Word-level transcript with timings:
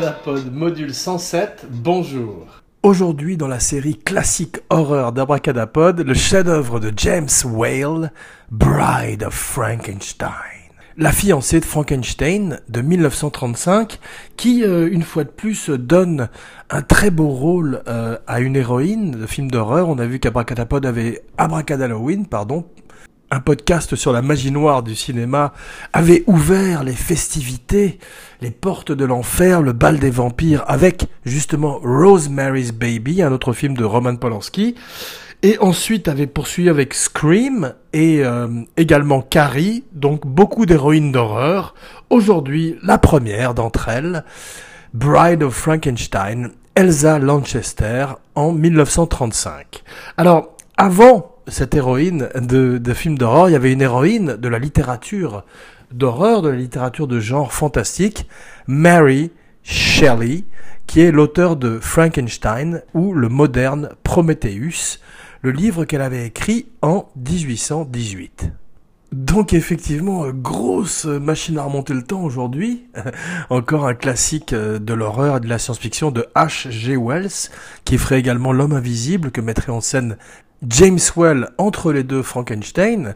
Abracadapod, 0.00 0.54
module 0.54 0.94
107, 0.94 1.66
bonjour. 1.70 2.46
Aujourd'hui, 2.82 3.36
dans 3.36 3.48
la 3.48 3.60
série 3.60 3.98
classique 3.98 4.56
horreur 4.70 5.12
d'Abracadapod, 5.12 6.00
le 6.00 6.14
chef-d'œuvre 6.14 6.80
de 6.80 6.90
James 6.96 7.28
Whale, 7.44 8.10
Bride 8.50 9.24
of 9.24 9.34
Frankenstein. 9.34 10.30
La 10.96 11.12
fiancée 11.12 11.60
de 11.60 11.66
Frankenstein 11.66 12.60
de 12.70 12.80
1935, 12.80 13.98
qui, 14.38 14.64
euh, 14.64 14.88
une 14.90 15.02
fois 15.02 15.24
de 15.24 15.28
plus, 15.28 15.68
donne 15.68 16.30
un 16.70 16.80
très 16.80 17.10
beau 17.10 17.28
rôle 17.28 17.82
euh, 17.86 18.16
à 18.26 18.40
une 18.40 18.56
héroïne 18.56 19.10
de 19.10 19.26
film 19.26 19.50
d'horreur. 19.50 19.90
On 19.90 19.98
a 19.98 20.06
vu 20.06 20.18
qu'Abracadapod 20.18 20.86
avait 20.86 21.22
Abracadalloween, 21.36 22.24
pardon, 22.24 22.64
un 23.30 23.40
podcast 23.40 23.94
sur 23.94 24.12
la 24.12 24.22
magie 24.22 24.50
noire 24.50 24.82
du 24.82 24.94
cinéma 24.96 25.52
avait 25.92 26.24
ouvert 26.26 26.82
les 26.82 26.94
festivités, 26.94 27.98
les 28.40 28.50
portes 28.50 28.92
de 28.92 29.04
l'enfer, 29.04 29.62
le 29.62 29.72
bal 29.72 29.98
des 29.98 30.10
vampires, 30.10 30.64
avec 30.66 31.06
justement 31.24 31.80
Rosemary's 31.82 32.72
Baby, 32.72 33.22
un 33.22 33.32
autre 33.32 33.52
film 33.52 33.76
de 33.76 33.84
Roman 33.84 34.16
Polanski, 34.16 34.74
et 35.42 35.58
ensuite 35.60 36.08
avait 36.08 36.26
poursuivi 36.26 36.68
avec 36.68 36.92
Scream 36.92 37.72
et 37.92 38.24
euh, 38.24 38.48
également 38.76 39.22
Carrie, 39.22 39.84
donc 39.92 40.26
beaucoup 40.26 40.66
d'héroïnes 40.66 41.12
d'horreur. 41.12 41.74
Aujourd'hui, 42.10 42.76
la 42.82 42.98
première 42.98 43.54
d'entre 43.54 43.88
elles, 43.88 44.24
Bride 44.92 45.44
of 45.44 45.54
Frankenstein, 45.54 46.50
Elsa 46.74 47.18
Lanchester, 47.18 48.06
en 48.34 48.52
1935. 48.52 49.82
Alors, 50.16 50.56
avant 50.76 51.29
cette 51.48 51.74
héroïne 51.74 52.28
de, 52.34 52.78
de 52.78 52.94
films 52.94 53.18
d'horreur, 53.18 53.48
il 53.48 53.52
y 53.52 53.56
avait 53.56 53.72
une 53.72 53.82
héroïne 53.82 54.36
de 54.36 54.48
la 54.48 54.58
littérature 54.58 55.44
d'horreur, 55.92 56.42
de 56.42 56.48
la 56.48 56.56
littérature 56.56 57.06
de 57.06 57.20
genre 57.20 57.52
fantastique, 57.52 58.26
Mary 58.66 59.30
Shelley, 59.62 60.44
qui 60.86 61.00
est 61.00 61.12
l'auteur 61.12 61.56
de 61.56 61.78
Frankenstein 61.78 62.82
ou 62.94 63.12
le 63.12 63.28
moderne 63.28 63.90
Prometheus, 64.02 64.98
le 65.42 65.50
livre 65.50 65.84
qu'elle 65.84 66.02
avait 66.02 66.26
écrit 66.26 66.66
en 66.82 67.08
1818. 67.16 68.52
Donc 69.12 69.54
effectivement, 69.54 70.28
grosse 70.30 71.04
machine 71.04 71.58
à 71.58 71.64
remonter 71.64 71.94
le 71.94 72.02
temps 72.02 72.22
aujourd'hui. 72.22 72.84
Encore 73.50 73.86
un 73.86 73.94
classique 73.94 74.52
euh, 74.52 74.78
de 74.78 74.94
l'horreur 74.94 75.38
et 75.38 75.40
de 75.40 75.48
la 75.48 75.58
science-fiction 75.58 76.12
de 76.12 76.26
H.G. 76.36 76.96
Wells, 76.96 77.50
qui 77.84 77.98
ferait 77.98 78.20
également 78.20 78.52
L'homme 78.52 78.72
invisible, 78.72 79.32
que 79.32 79.40
mettrait 79.40 79.72
en 79.72 79.80
scène 79.80 80.16
James 80.68 80.98
Well 81.16 81.48
entre 81.58 81.92
les 81.92 82.02
deux 82.02 82.22
Frankenstein, 82.22 83.14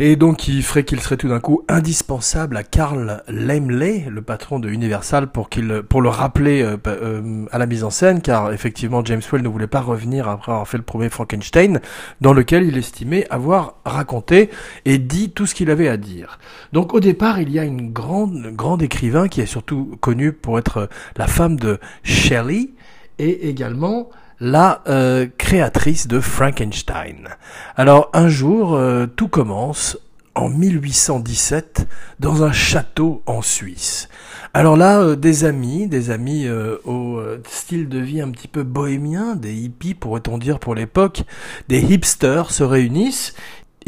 et 0.00 0.14
donc 0.14 0.46
il 0.46 0.62
ferait 0.62 0.84
qu'il 0.84 1.00
serait 1.00 1.16
tout 1.16 1.28
d'un 1.28 1.40
coup 1.40 1.64
indispensable 1.68 2.56
à 2.56 2.62
Carl 2.62 3.24
Laemmle, 3.26 4.04
le 4.08 4.22
patron 4.22 4.60
de 4.60 4.68
Universal, 4.68 5.26
pour 5.26 5.48
qu'il 5.48 5.82
pour 5.82 6.00
le 6.02 6.08
rappeler 6.08 6.62
euh, 6.62 6.76
euh, 6.86 7.46
à 7.50 7.58
la 7.58 7.66
mise 7.66 7.82
en 7.82 7.90
scène, 7.90 8.22
car 8.22 8.52
effectivement 8.52 9.04
James 9.04 9.22
Well 9.32 9.42
ne 9.42 9.48
voulait 9.48 9.66
pas 9.66 9.80
revenir 9.80 10.28
après 10.28 10.52
avoir 10.52 10.68
fait 10.68 10.76
le 10.76 10.84
premier 10.84 11.08
Frankenstein, 11.08 11.80
dans 12.20 12.32
lequel 12.32 12.62
il 12.62 12.78
estimait 12.78 13.26
avoir 13.28 13.74
raconté 13.84 14.50
et 14.84 14.98
dit 14.98 15.30
tout 15.30 15.46
ce 15.46 15.56
qu'il 15.56 15.70
avait 15.70 15.88
à 15.88 15.96
dire. 15.96 16.38
Donc 16.72 16.94
au 16.94 17.00
départ, 17.00 17.40
il 17.40 17.50
y 17.50 17.58
a 17.58 17.64
une 17.64 17.92
grande 17.92 18.52
grande 18.54 18.82
écrivain 18.82 19.26
qui 19.26 19.40
est 19.40 19.46
surtout 19.46 19.96
connue 20.00 20.32
pour 20.32 20.60
être 20.60 20.88
la 21.16 21.26
femme 21.26 21.56
de 21.56 21.80
Shelley 22.04 22.70
et 23.18 23.48
également 23.48 24.10
la 24.40 24.82
euh, 24.88 25.26
créatrice 25.38 26.06
de 26.06 26.20
Frankenstein. 26.20 27.28
Alors 27.76 28.10
un 28.12 28.28
jour, 28.28 28.74
euh, 28.74 29.06
tout 29.06 29.28
commence 29.28 29.98
en 30.34 30.48
1817 30.48 31.88
dans 32.20 32.44
un 32.44 32.52
château 32.52 33.22
en 33.26 33.42
Suisse. 33.42 34.08
Alors 34.54 34.76
là, 34.76 35.00
euh, 35.00 35.16
des 35.16 35.44
amis, 35.44 35.88
des 35.88 36.10
amis 36.10 36.48
au 36.84 37.20
style 37.48 37.88
de 37.88 37.98
vie 37.98 38.20
un 38.20 38.30
petit 38.30 38.48
peu 38.48 38.62
bohémien, 38.62 39.34
des 39.34 39.54
hippies 39.54 39.94
pourrait-on 39.94 40.38
dire 40.38 40.60
pour 40.60 40.74
l'époque, 40.74 41.24
des 41.68 41.80
hipsters 41.80 42.50
se 42.50 42.62
réunissent 42.62 43.34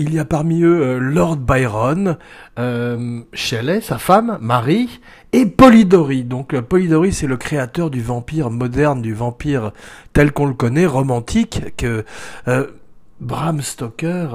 il 0.01 0.15
y 0.15 0.19
a 0.19 0.25
parmi 0.25 0.63
eux 0.63 0.81
euh, 0.83 0.99
Lord 0.99 1.37
Byron, 1.37 2.17
euh, 2.59 3.21
Shelley, 3.35 3.83
sa 3.83 3.99
femme, 3.99 4.39
Marie, 4.41 5.01
et 5.33 5.45
Polidori. 5.45 6.25
Donc 6.25 6.55
euh, 6.55 6.63
Polidori, 6.63 7.13
c'est 7.13 7.27
le 7.27 7.37
créateur 7.37 7.91
du 7.91 8.01
vampire 8.01 8.51
moderne, 8.51 9.03
du 9.03 9.13
vampire 9.13 9.73
tel 10.15 10.33
qu'on 10.33 10.47
le 10.47 10.55
connaît, 10.55 10.87
romantique, 10.87 11.77
que 11.77 12.05
Bram 13.21 13.61
Stoker 13.61 14.29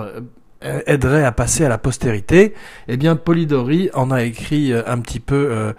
aiderait 0.61 1.25
à 1.25 1.31
passer 1.31 1.65
à 1.65 1.69
la 1.69 1.77
postérité, 1.77 2.53
eh 2.87 2.97
bien 2.97 3.15
Polidori 3.15 3.89
en 3.93 4.09
a 4.09 4.23
écrit 4.23 4.73
un 4.73 4.99
petit 4.99 5.19
peu 5.19 5.73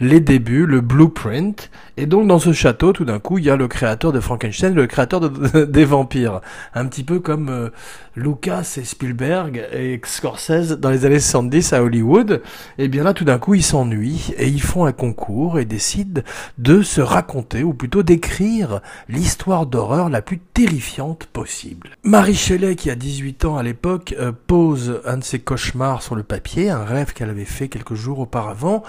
les 0.00 0.20
débuts, 0.20 0.66
le 0.66 0.80
blueprint, 0.80 1.70
et 1.98 2.06
donc 2.06 2.26
dans 2.28 2.38
ce 2.38 2.52
château, 2.52 2.92
tout 2.92 3.04
d'un 3.04 3.18
coup, 3.18 3.38
il 3.38 3.44
y 3.44 3.50
a 3.50 3.56
le 3.56 3.68
créateur 3.68 4.12
de 4.12 4.20
Frankenstein, 4.20 4.74
le 4.74 4.86
créateur 4.86 5.20
de, 5.20 5.64
des 5.64 5.84
vampires, 5.84 6.40
un 6.74 6.86
petit 6.86 7.02
peu 7.02 7.18
comme 7.18 7.70
Lucas 8.14 8.74
et 8.76 8.84
Spielberg 8.84 9.66
et 9.72 10.00
Scorsese 10.04 10.78
dans 10.78 10.90
les 10.90 11.04
années 11.04 11.20
70 11.20 11.72
à 11.72 11.82
Hollywood, 11.82 12.42
et 12.78 12.88
bien 12.88 13.04
là 13.04 13.14
tout 13.14 13.24
d'un 13.24 13.38
coup 13.38 13.54
ils 13.54 13.62
s'ennuient 13.62 14.32
et 14.36 14.48
ils 14.48 14.62
font 14.62 14.84
un 14.84 14.92
concours 14.92 15.58
et 15.58 15.64
décident 15.64 16.22
de 16.58 16.82
se 16.82 17.00
raconter, 17.00 17.62
ou 17.62 17.74
plutôt 17.74 18.02
d'écrire 18.02 18.80
l'histoire 19.08 19.66
d'horreur 19.66 20.08
la 20.08 20.22
plus 20.22 20.38
terrifiante 20.38 21.26
possible. 21.26 21.90
Marie 22.02 22.34
Shelley, 22.34 22.76
qui 22.76 22.90
a 22.90 22.94
18 22.94 23.44
ans 23.44 23.56
à 23.56 23.62
l'époque, 23.62 24.14
pose 24.46 25.00
un 25.04 25.18
de 25.18 25.24
ses 25.24 25.38
cauchemars 25.40 26.02
sur 26.02 26.14
le 26.14 26.22
papier, 26.22 26.70
un 26.70 26.84
rêve 26.84 27.12
qu'elle 27.12 27.30
avait 27.30 27.44
fait 27.44 27.68
quelques 27.68 27.94
jours 27.94 28.20
auparavant, 28.20 28.82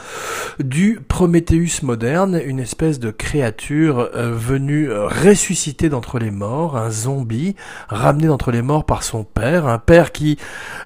du 0.60 1.00
Prométhéeus 1.08 1.82
moderne, 1.84 2.40
une 2.46 2.60
espèce 2.60 2.99
de 3.00 3.12
créature 3.12 4.10
euh, 4.16 4.32
venue 4.32 4.90
euh, 4.90 5.08
ressusciter 5.08 5.90
d'entre 5.90 6.20
les 6.20 6.32
morts, 6.32 6.78
un 6.78 6.90
zombie 6.90 7.56
ramené 7.88 8.28
d'entre 8.28 8.52
les 8.52 8.62
morts 8.62 8.86
par 8.86 9.04
son 9.04 9.24
père, 9.24 9.68
un 9.68 9.80
père 9.80 10.12
qui 10.12 10.38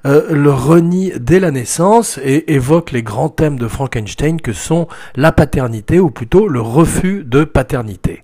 euh, 0.06 0.34
le 0.34 0.52
renie 0.52 1.12
dès 1.19 1.40
la 1.40 1.52
naissance 1.52 2.19
et 2.23 2.53
évoque 2.53 2.91
les 2.91 3.03
grands 3.03 3.29
thèmes 3.29 3.59
de 3.59 3.68
Frankenstein 3.68 4.40
que 4.40 4.53
sont 4.53 4.88
la 5.16 5.31
paternité 5.31 6.00
ou 6.00 6.09
plutôt 6.09 6.47
le 6.47 6.62
refus 6.62 7.23
de 7.25 7.44
paternité. 7.44 8.22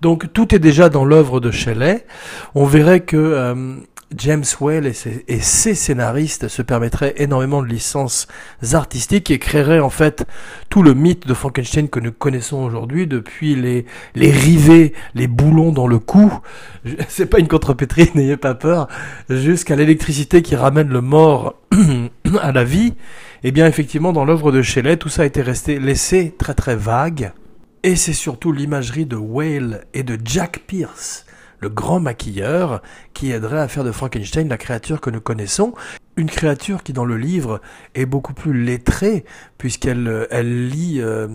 Donc 0.00 0.32
tout 0.32 0.54
est 0.54 0.58
déjà 0.58 0.88
dans 0.88 1.04
l'œuvre 1.04 1.40
de 1.40 1.50
Shelley. 1.50 2.06
On 2.54 2.64
verrait 2.64 3.00
que 3.00 3.82
James 4.16 4.44
Whale 4.60 4.86
et 4.86 5.40
ses, 5.40 5.74
scénaristes 5.74 6.48
se 6.48 6.62
permettraient 6.62 7.14
énormément 7.18 7.62
de 7.62 7.68
licences 7.68 8.26
artistiques 8.72 9.30
et 9.30 9.38
créeraient 9.38 9.78
en 9.78 9.90
fait 9.90 10.26
tout 10.68 10.82
le 10.82 10.94
mythe 10.94 11.28
de 11.28 11.34
Frankenstein 11.34 11.88
que 11.88 12.00
nous 12.00 12.10
connaissons 12.10 12.58
aujourd'hui, 12.58 13.06
depuis 13.06 13.54
les, 13.54 13.86
les 14.16 14.32
rivets, 14.32 14.92
les 15.14 15.28
boulons 15.28 15.70
dans 15.70 15.86
le 15.86 16.00
cou, 16.00 16.32
c'est 17.08 17.26
pas 17.26 17.38
une 17.38 17.48
contrepétrie, 17.48 18.10
n'ayez 18.14 18.36
pas 18.36 18.54
peur, 18.54 18.88
jusqu'à 19.28 19.76
l'électricité 19.76 20.42
qui 20.42 20.56
ramène 20.56 20.88
le 20.88 21.00
mort 21.00 21.54
à 22.40 22.50
la 22.50 22.64
vie. 22.64 22.94
Eh 23.44 23.52
bien 23.52 23.66
effectivement 23.66 24.12
dans 24.12 24.24
l'œuvre 24.24 24.50
de 24.50 24.60
Shelley, 24.60 24.96
tout 24.96 25.08
ça 25.08 25.22
a 25.22 25.26
été 25.26 25.40
resté 25.40 25.78
laissé 25.78 26.34
très 26.36 26.54
très 26.54 26.76
vague. 26.76 27.32
Et 27.82 27.96
c'est 27.96 28.12
surtout 28.12 28.52
l'imagerie 28.52 29.06
de 29.06 29.16
Whale 29.16 29.84
et 29.94 30.02
de 30.02 30.18
Jack 30.22 30.62
Pierce 30.66 31.24
le 31.60 31.68
grand 31.68 32.00
maquilleur, 32.00 32.82
qui 33.14 33.32
aiderait 33.32 33.60
à 33.60 33.68
faire 33.68 33.84
de 33.84 33.92
Frankenstein 33.92 34.48
la 34.48 34.58
créature 34.58 35.00
que 35.00 35.10
nous 35.10 35.20
connaissons. 35.20 35.74
Une 36.16 36.28
créature 36.28 36.82
qui 36.82 36.92
dans 36.92 37.04
le 37.04 37.16
livre 37.16 37.60
est 37.94 38.06
beaucoup 38.06 38.34
plus 38.34 38.52
lettrée, 38.52 39.24
puisqu'elle 39.58 40.08
euh, 40.08 40.26
elle 40.30 40.68
lit 40.68 41.00
euh, 41.00 41.28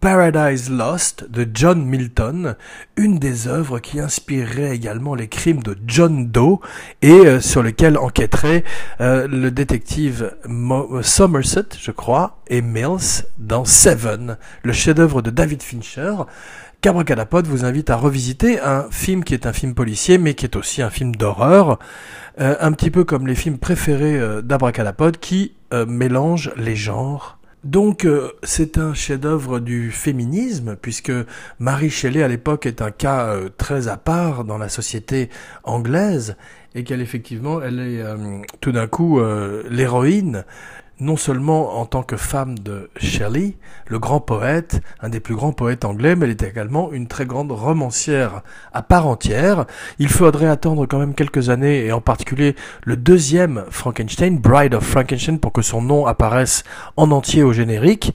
Paradise 0.00 0.70
Lost 0.70 1.30
de 1.30 1.46
John 1.52 1.84
Milton, 1.84 2.56
une 2.96 3.18
des 3.18 3.48
œuvres 3.48 3.78
qui 3.78 4.00
inspirerait 4.00 4.74
également 4.74 5.14
les 5.14 5.28
crimes 5.28 5.62
de 5.62 5.76
John 5.86 6.28
Doe 6.28 6.60
et 7.02 7.10
euh, 7.10 7.40
sur 7.40 7.62
lesquels 7.62 7.98
enquêterait 7.98 8.64
le 9.00 9.50
détective 9.50 10.34
Somerset, 11.02 11.66
je 11.80 11.90
crois, 11.90 12.38
et 12.48 12.62
Mills 12.62 13.24
dans 13.38 13.64
Seven, 13.64 14.36
le 14.62 14.72
chef-d'œuvre 14.72 15.22
de 15.22 15.30
David 15.30 15.62
Fincher. 15.62 16.14
Cabracadapod 16.80 17.44
vous 17.48 17.64
invite 17.64 17.90
à 17.90 17.96
revisiter 17.96 18.60
un 18.60 18.86
film 18.90 19.24
qui 19.24 19.34
est 19.34 19.46
un 19.46 19.52
film 19.52 19.74
policier, 19.74 20.16
mais 20.16 20.34
qui 20.34 20.44
est 20.44 20.54
aussi 20.54 20.80
un 20.80 20.90
film 20.90 21.16
d'horreur, 21.16 21.80
euh, 22.40 22.54
un 22.60 22.70
petit 22.70 22.92
peu 22.92 23.02
comme 23.02 23.26
les 23.26 23.34
films 23.34 23.58
préférés 23.58 24.16
euh, 24.16 24.42
d'Abracadapod, 24.42 25.18
qui 25.18 25.54
euh, 25.72 25.86
mélangent 25.86 26.52
les 26.56 26.76
genres. 26.76 27.37
Donc 27.68 28.08
c'est 28.44 28.78
un 28.78 28.94
chef-d'œuvre 28.94 29.60
du 29.60 29.90
féminisme, 29.90 30.74
puisque 30.80 31.12
Marie 31.58 31.90
Shelley 31.90 32.22
à 32.22 32.28
l'époque 32.28 32.64
est 32.64 32.80
un 32.80 32.90
cas 32.90 33.36
très 33.58 33.88
à 33.88 33.98
part 33.98 34.46
dans 34.46 34.56
la 34.56 34.70
société 34.70 35.28
anglaise, 35.64 36.36
et 36.74 36.82
qu'elle 36.82 37.02
effectivement, 37.02 37.60
elle 37.60 37.78
est 37.80 38.02
tout 38.62 38.72
d'un 38.72 38.86
coup 38.86 39.20
l'héroïne 39.68 40.46
non 41.00 41.16
seulement 41.16 41.78
en 41.80 41.86
tant 41.86 42.02
que 42.02 42.16
femme 42.16 42.58
de 42.58 42.90
Shelley, 42.96 43.56
le 43.86 43.98
grand 43.98 44.20
poète, 44.20 44.80
un 45.00 45.08
des 45.08 45.20
plus 45.20 45.34
grands 45.34 45.52
poètes 45.52 45.84
anglais, 45.84 46.16
mais 46.16 46.26
elle 46.26 46.32
est 46.32 46.42
également 46.42 46.92
une 46.92 47.06
très 47.06 47.26
grande 47.26 47.52
romancière 47.52 48.42
à 48.72 48.82
part 48.82 49.06
entière. 49.06 49.66
Il 49.98 50.08
faudrait 50.08 50.48
attendre 50.48 50.86
quand 50.86 50.98
même 50.98 51.14
quelques 51.14 51.50
années, 51.50 51.86
et 51.86 51.92
en 51.92 52.00
particulier 52.00 52.56
le 52.84 52.96
deuxième 52.96 53.64
Frankenstein, 53.70 54.38
Bride 54.38 54.74
of 54.74 54.84
Frankenstein, 54.84 55.38
pour 55.38 55.52
que 55.52 55.62
son 55.62 55.82
nom 55.82 56.06
apparaisse 56.06 56.64
en 56.96 57.10
entier 57.10 57.42
au 57.42 57.52
générique. 57.52 58.14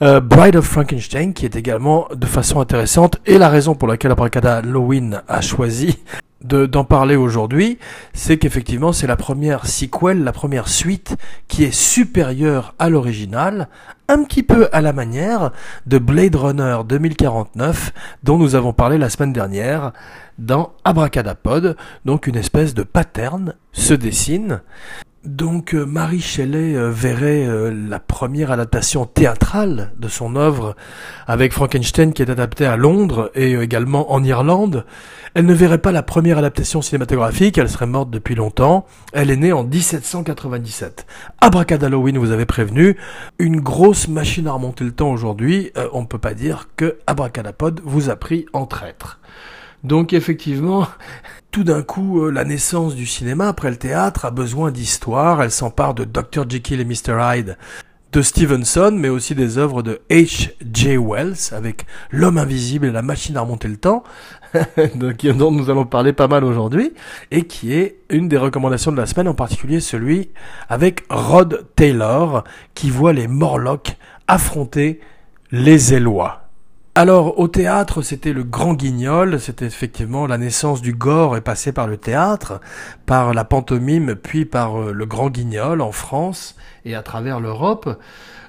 Euh, 0.00 0.20
Bride 0.20 0.56
of 0.56 0.64
Frankenstein, 0.64 1.34
qui 1.34 1.44
est 1.44 1.56
également 1.56 2.08
de 2.14 2.26
façon 2.26 2.60
intéressante, 2.60 3.18
et 3.26 3.38
la 3.38 3.48
raison 3.48 3.74
pour 3.74 3.88
laquelle 3.88 4.12
Abracada 4.12 4.58
Halloween 4.58 5.22
a 5.26 5.40
choisi 5.40 5.98
d'en 6.42 6.84
parler 6.84 7.16
aujourd'hui, 7.16 7.78
c'est 8.12 8.38
qu'effectivement 8.38 8.92
c'est 8.92 9.06
la 9.06 9.16
première 9.16 9.66
sequel, 9.66 10.22
la 10.22 10.32
première 10.32 10.68
suite 10.68 11.16
qui 11.48 11.64
est 11.64 11.74
supérieure 11.74 12.74
à 12.78 12.88
l'original, 12.88 13.68
un 14.08 14.22
petit 14.22 14.42
peu 14.42 14.68
à 14.72 14.80
la 14.80 14.92
manière 14.92 15.50
de 15.86 15.98
Blade 15.98 16.36
Runner 16.36 16.78
2049 16.88 17.92
dont 18.22 18.38
nous 18.38 18.54
avons 18.54 18.72
parlé 18.72 18.98
la 18.98 19.10
semaine 19.10 19.32
dernière 19.32 19.92
dans 20.38 20.72
Abracadapod, 20.84 21.76
donc 22.04 22.26
une 22.26 22.36
espèce 22.36 22.72
de 22.72 22.84
pattern 22.84 23.54
se 23.72 23.94
dessine. 23.94 24.60
Donc 25.24 25.74
euh, 25.74 25.84
Marie 25.84 26.20
Shelley 26.20 26.76
euh, 26.76 26.92
verrait 26.92 27.44
euh, 27.44 27.74
la 27.88 27.98
première 27.98 28.52
adaptation 28.52 29.04
théâtrale 29.04 29.90
de 29.98 30.06
son 30.06 30.36
œuvre 30.36 30.76
avec 31.26 31.52
Frankenstein 31.52 32.12
qui 32.12 32.22
est 32.22 32.30
adapté 32.30 32.64
à 32.66 32.76
Londres 32.76 33.32
et 33.34 33.54
également 33.54 34.12
en 34.12 34.22
Irlande. 34.22 34.84
Elle 35.34 35.46
ne 35.46 35.54
verrait 35.54 35.78
pas 35.78 35.90
la 35.90 36.04
première 36.04 36.38
adaptation 36.38 36.82
cinématographique, 36.82 37.58
elle 37.58 37.68
serait 37.68 37.86
morte 37.86 38.10
depuis 38.10 38.36
longtemps. 38.36 38.86
Elle 39.12 39.32
est 39.32 39.36
née 39.36 39.52
en 39.52 39.64
1797. 39.64 41.04
Abracadalloween 41.40 42.16
vous 42.18 42.30
avez 42.30 42.46
prévenu, 42.46 42.96
une 43.40 43.60
grosse 43.60 44.06
machine 44.06 44.46
à 44.46 44.52
remonter 44.52 44.84
le 44.84 44.92
temps 44.92 45.10
aujourd'hui. 45.10 45.72
on 45.92 46.02
ne 46.02 46.06
peut 46.06 46.18
pas 46.18 46.34
dire 46.34 46.68
que 46.76 46.98
Abracadapod 47.08 47.80
vous 47.84 48.08
a 48.08 48.14
pris 48.14 48.46
en 48.52 48.66
traître. 48.66 49.18
Donc 49.84 50.12
effectivement, 50.12 50.86
tout 51.50 51.64
d'un 51.64 51.82
coup, 51.82 52.22
euh, 52.22 52.30
la 52.30 52.44
naissance 52.44 52.94
du 52.94 53.06
cinéma 53.06 53.48
après 53.48 53.70
le 53.70 53.76
théâtre 53.76 54.24
a 54.24 54.30
besoin 54.30 54.70
d'histoire. 54.70 55.42
Elle 55.42 55.50
s'empare 55.50 55.94
de 55.94 56.04
Dr. 56.04 56.48
Jekyll 56.48 56.80
et 56.80 56.84
Mr. 56.84 57.18
Hyde 57.20 57.56
de 58.12 58.22
Stevenson, 58.22 58.92
mais 58.94 59.08
aussi 59.08 59.34
des 59.34 59.58
œuvres 59.58 59.82
de 59.82 60.00
H.J. 60.10 60.96
Wells 60.96 61.52
avec 61.52 61.84
L'homme 62.10 62.38
invisible 62.38 62.86
et 62.86 62.90
la 62.90 63.02
machine 63.02 63.36
à 63.36 63.42
remonter 63.42 63.68
le 63.68 63.76
temps, 63.76 64.02
dont 64.96 65.50
nous 65.50 65.68
allons 65.68 65.84
parler 65.84 66.14
pas 66.14 66.26
mal 66.26 66.44
aujourd'hui, 66.44 66.94
et 67.30 67.42
qui 67.42 67.74
est 67.74 67.98
une 68.08 68.28
des 68.28 68.38
recommandations 68.38 68.92
de 68.92 68.96
la 68.96 69.06
semaine, 69.06 69.28
en 69.28 69.34
particulier 69.34 69.80
celui 69.80 70.30
avec 70.68 71.04
Rod 71.10 71.66
Taylor, 71.76 72.44
qui 72.74 72.88
voit 72.88 73.12
les 73.12 73.28
Morlocks 73.28 73.96
affronter 74.26 75.00
les 75.50 75.94
Élois. 75.94 76.47
Alors 76.98 77.38
au 77.38 77.46
théâtre, 77.46 78.02
c'était 78.02 78.32
le 78.32 78.42
grand 78.42 78.74
guignol, 78.74 79.38
c'était 79.38 79.66
effectivement 79.66 80.26
la 80.26 80.36
naissance 80.36 80.82
du 80.82 80.92
gore 80.92 81.36
est 81.36 81.42
passée 81.42 81.70
par 81.70 81.86
le 81.86 81.96
théâtre, 81.96 82.60
par 83.06 83.34
la 83.34 83.44
pantomime, 83.44 84.16
puis 84.16 84.44
par 84.44 84.80
euh, 84.80 84.92
le 84.92 85.06
grand 85.06 85.30
guignol 85.30 85.80
en 85.80 85.92
France 85.92 86.56
et 86.84 86.96
à 86.96 87.02
travers 87.04 87.38
l'Europe. 87.38 88.00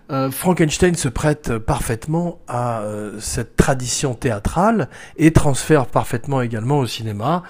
Euh, 0.10 0.32
Frankenstein 0.32 0.96
se 0.96 1.10
prête 1.10 1.60
parfaitement 1.60 2.40
à 2.48 2.80
euh, 2.80 3.20
cette 3.20 3.56
tradition 3.56 4.16
théâtrale 4.16 4.90
et 5.18 5.32
transfère 5.32 5.86
parfaitement 5.86 6.42
également 6.42 6.80
au 6.80 6.88
cinéma. 6.88 7.44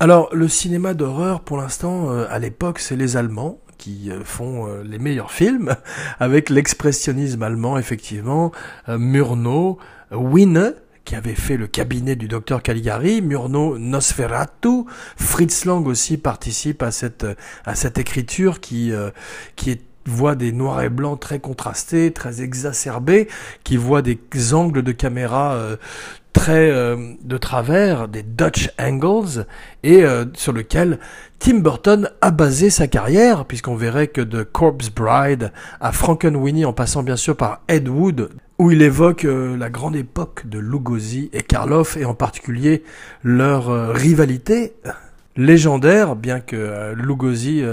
Alors 0.00 0.28
le 0.32 0.48
cinéma 0.48 0.94
d'horreur 0.94 1.42
pour 1.42 1.56
l'instant 1.58 2.10
à 2.10 2.40
l'époque 2.40 2.80
c'est 2.80 2.96
les 2.96 3.16
Allemands 3.16 3.58
qui 3.82 4.10
font 4.24 4.82
les 4.82 4.98
meilleurs 4.98 5.32
films. 5.32 5.74
Avec 6.20 6.50
l'expressionnisme 6.50 7.42
allemand 7.42 7.78
effectivement, 7.78 8.52
Murnau, 8.88 9.78
Winne, 10.12 10.74
qui 11.04 11.16
avait 11.16 11.34
fait 11.34 11.56
le 11.56 11.66
cabinet 11.66 12.16
du 12.16 12.28
docteur 12.28 12.62
Caligari, 12.62 13.22
Murnau 13.22 13.78
Nosferatu, 13.78 14.84
Fritz 15.16 15.64
Lang 15.64 15.86
aussi 15.86 16.16
participe 16.16 16.82
à 16.82 16.90
cette, 16.90 17.26
à 17.64 17.74
cette 17.74 17.98
écriture 17.98 18.60
qui, 18.60 18.92
euh, 18.92 19.10
qui 19.56 19.70
est 19.70 19.82
voit 20.06 20.34
des 20.34 20.52
noirs 20.52 20.82
et 20.82 20.88
blancs 20.88 21.20
très 21.20 21.38
contrastés, 21.38 22.12
très 22.12 22.42
exacerbés, 22.42 23.28
qui 23.64 23.76
voit 23.76 24.02
des 24.02 24.18
angles 24.54 24.82
de 24.82 24.92
caméra 24.92 25.54
euh, 25.54 25.76
très 26.32 26.70
euh, 26.70 26.96
de 27.22 27.36
travers, 27.38 28.08
des 28.08 28.22
Dutch 28.22 28.70
angles, 28.78 29.46
et 29.82 30.04
sur 30.34 30.52
lequel 30.52 30.98
Tim 31.38 31.58
Burton 31.58 32.08
a 32.20 32.30
basé 32.30 32.70
sa 32.70 32.86
carrière, 32.86 33.44
puisqu'on 33.44 33.74
verrait 33.74 34.06
que 34.08 34.20
de 34.20 34.44
Corpse 34.44 34.90
Bride 34.90 35.52
à 35.80 35.92
Frankenweenie, 35.92 36.64
en 36.64 36.72
passant 36.72 37.02
bien 37.02 37.16
sûr 37.16 37.36
par 37.36 37.62
Ed 37.68 37.88
Wood, 37.88 38.30
où 38.62 38.70
il 38.70 38.80
évoque 38.80 39.24
euh, 39.24 39.56
la 39.56 39.70
grande 39.70 39.96
époque 39.96 40.46
de 40.46 40.60
Lugosi 40.60 41.30
et 41.32 41.42
Karloff, 41.42 41.96
et 41.96 42.04
en 42.04 42.14
particulier 42.14 42.84
leur 43.24 43.70
euh, 43.70 43.90
rivalité 43.90 44.74
légendaire, 45.36 46.14
bien 46.14 46.38
que 46.38 46.54
euh, 46.54 46.94
Lugosi, 46.94 47.64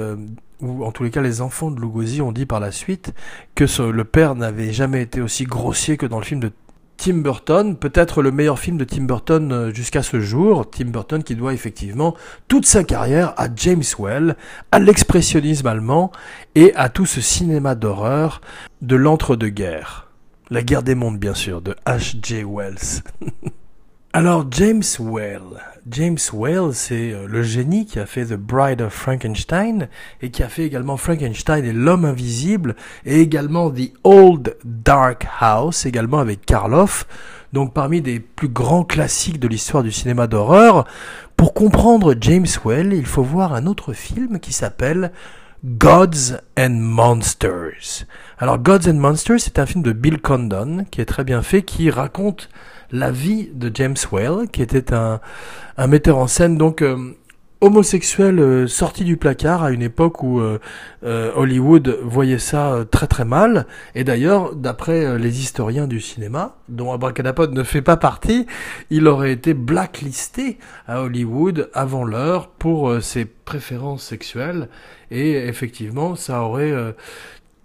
ou 0.62 0.84
en 0.84 0.92
tous 0.92 1.04
les 1.04 1.12
cas 1.12 1.22
les 1.22 1.42
enfants 1.42 1.72
de 1.72 1.80
Lugosi 1.80 2.22
ont 2.22 2.32
dit 2.32 2.46
par 2.46 2.60
la 2.60 2.72
suite 2.72 3.14
que 3.56 3.66
le 3.82 4.04
père 4.04 4.36
n'avait 4.36 4.74
jamais 4.74 5.02
été 5.02 5.22
aussi 5.22 5.46
grossier 5.46 5.98
que 5.98 6.06
dans 6.06 6.20
le 6.20 6.26
film 6.26 6.40
de 6.40 6.52
Tim 6.98 7.20
Burton, 7.20 7.78
peut-être 7.78 8.22
le 8.22 8.30
meilleur 8.30 8.60
film 8.60 8.78
de 8.78 8.84
Tim 8.84 9.04
Burton 9.04 9.72
jusqu'à 9.74 10.04
ce 10.04 10.20
jour, 10.20 10.70
Tim 10.70 10.88
Burton 10.88 11.24
qui 11.24 11.34
doit 11.34 11.54
effectivement 11.54 12.14
toute 12.50 12.66
sa 12.66 12.84
carrière 12.84 13.34
à 13.38 13.48
James 13.56 13.84
Well, 13.98 14.36
à 14.74 14.80
l'expressionnisme 14.80 15.66
allemand 15.68 16.12
et 16.56 16.76
à 16.76 16.90
tout 16.90 17.06
ce 17.06 17.22
cinéma 17.22 17.76
d'horreur 17.76 18.42
de 18.82 18.98
l'entre-deux-guerres. 18.98 20.10
La 20.50 20.62
guerre 20.62 20.84
des 20.84 20.96
mondes, 20.96 21.20
bien 21.20 21.36
sûr, 21.36 21.62
de 21.62 21.76
H.J. 21.86 22.44
Wells. 22.44 23.04
Alors, 24.14 24.48
James 24.52 24.84
Well. 25.00 25.62
James 25.92 26.18
Well, 26.34 26.74
c'est 26.74 27.14
euh, 27.14 27.26
le 27.28 27.42
génie 27.42 27.86
qui 27.86 28.00
a 28.00 28.06
fait 28.06 28.26
The 28.26 28.36
Bride 28.36 28.82
of 28.82 28.94
Frankenstein 28.94 29.88
et 30.22 30.30
qui 30.30 30.44
a 30.44 30.50
fait 30.50 30.64
également 30.64 30.98
Frankenstein 30.98 31.66
et 31.66 31.74
l'homme 31.74 32.06
invisible 32.06 32.76
et 33.06 33.22
également 33.22 33.72
The 33.72 33.92
Old 34.04 34.58
Dark 34.64 35.28
House, 35.40 35.86
également 35.86 36.20
avec 36.20 36.46
Karloff. 36.46 37.08
Donc 37.54 37.74
parmi 37.74 38.02
des 38.02 38.20
plus 38.20 38.50
grands 38.50 38.84
classiques 38.84 39.40
de 39.40 39.48
l'histoire 39.48 39.82
du 39.82 39.92
cinéma 39.92 40.28
d'horreur. 40.28 40.86
Pour 41.36 41.54
comprendre 41.54 42.14
James 42.20 42.46
Well, 42.66 42.94
il 42.94 43.08
faut 43.08 43.24
voir 43.24 43.54
un 43.54 43.66
autre 43.66 43.94
film 43.94 44.40
qui 44.40 44.54
s'appelle 44.54 45.12
Gods 45.66 46.38
and 46.58 46.70
Monsters. 46.70 48.06
Alors 48.38 48.60
Gods 48.60 48.88
and 48.88 48.96
Monsters, 48.96 49.40
c'est 49.40 49.58
un 49.58 49.66
film 49.66 49.84
de 49.84 49.92
Bill 49.92 50.22
Condon 50.22 50.86
qui 50.92 51.02
est 51.02 51.06
très 51.06 51.24
bien 51.24 51.42
fait, 51.42 51.64
qui 51.64 51.90
raconte 51.90 52.50
la 52.92 53.12
vie 53.12 53.50
de 53.54 53.72
James 53.74 53.96
Whale, 54.12 54.48
qui 54.52 54.62
était 54.62 54.94
un, 54.94 55.20
metteur 55.88 56.18
en 56.18 56.28
scène 56.28 56.58
donc 56.58 56.82
euh, 56.82 57.16
homosexuel 57.62 58.40
euh, 58.40 58.68
sorti 58.68 59.04
du 59.04 59.18
placard 59.18 59.64
à 59.64 59.72
une 59.72 59.82
époque 59.82 60.24
où 60.24 60.40
euh, 60.40 60.60
Hollywood 61.04 62.00
voyait 62.04 62.40
ça 62.40 62.86
très 62.90 63.08
très 63.08 63.26
mal. 63.26 63.66
Et 63.96 64.04
d'ailleurs, 64.04 64.56
d'après 64.56 65.18
les 65.18 65.40
historiens 65.40 65.88
du 65.88 66.00
cinéma, 66.00 66.58
dont 66.68 66.92
Abracadapod 66.92 67.54
ne 67.54 67.64
fait 67.64 67.82
pas 67.82 67.98
partie, 67.98 68.46
il 68.90 69.08
aurait 69.08 69.32
été 69.32 69.54
blacklisté 69.54 70.58
à 70.88 71.02
Hollywood 71.02 71.70
avant 71.74 72.04
l'heure 72.04 72.50
pour 72.50 73.02
ses 73.02 73.26
préférences 73.26 74.04
sexuelles. 74.04 74.70
Et 75.12 75.34
effectivement, 75.34 76.16
ça 76.16 76.42
aurait 76.42 76.74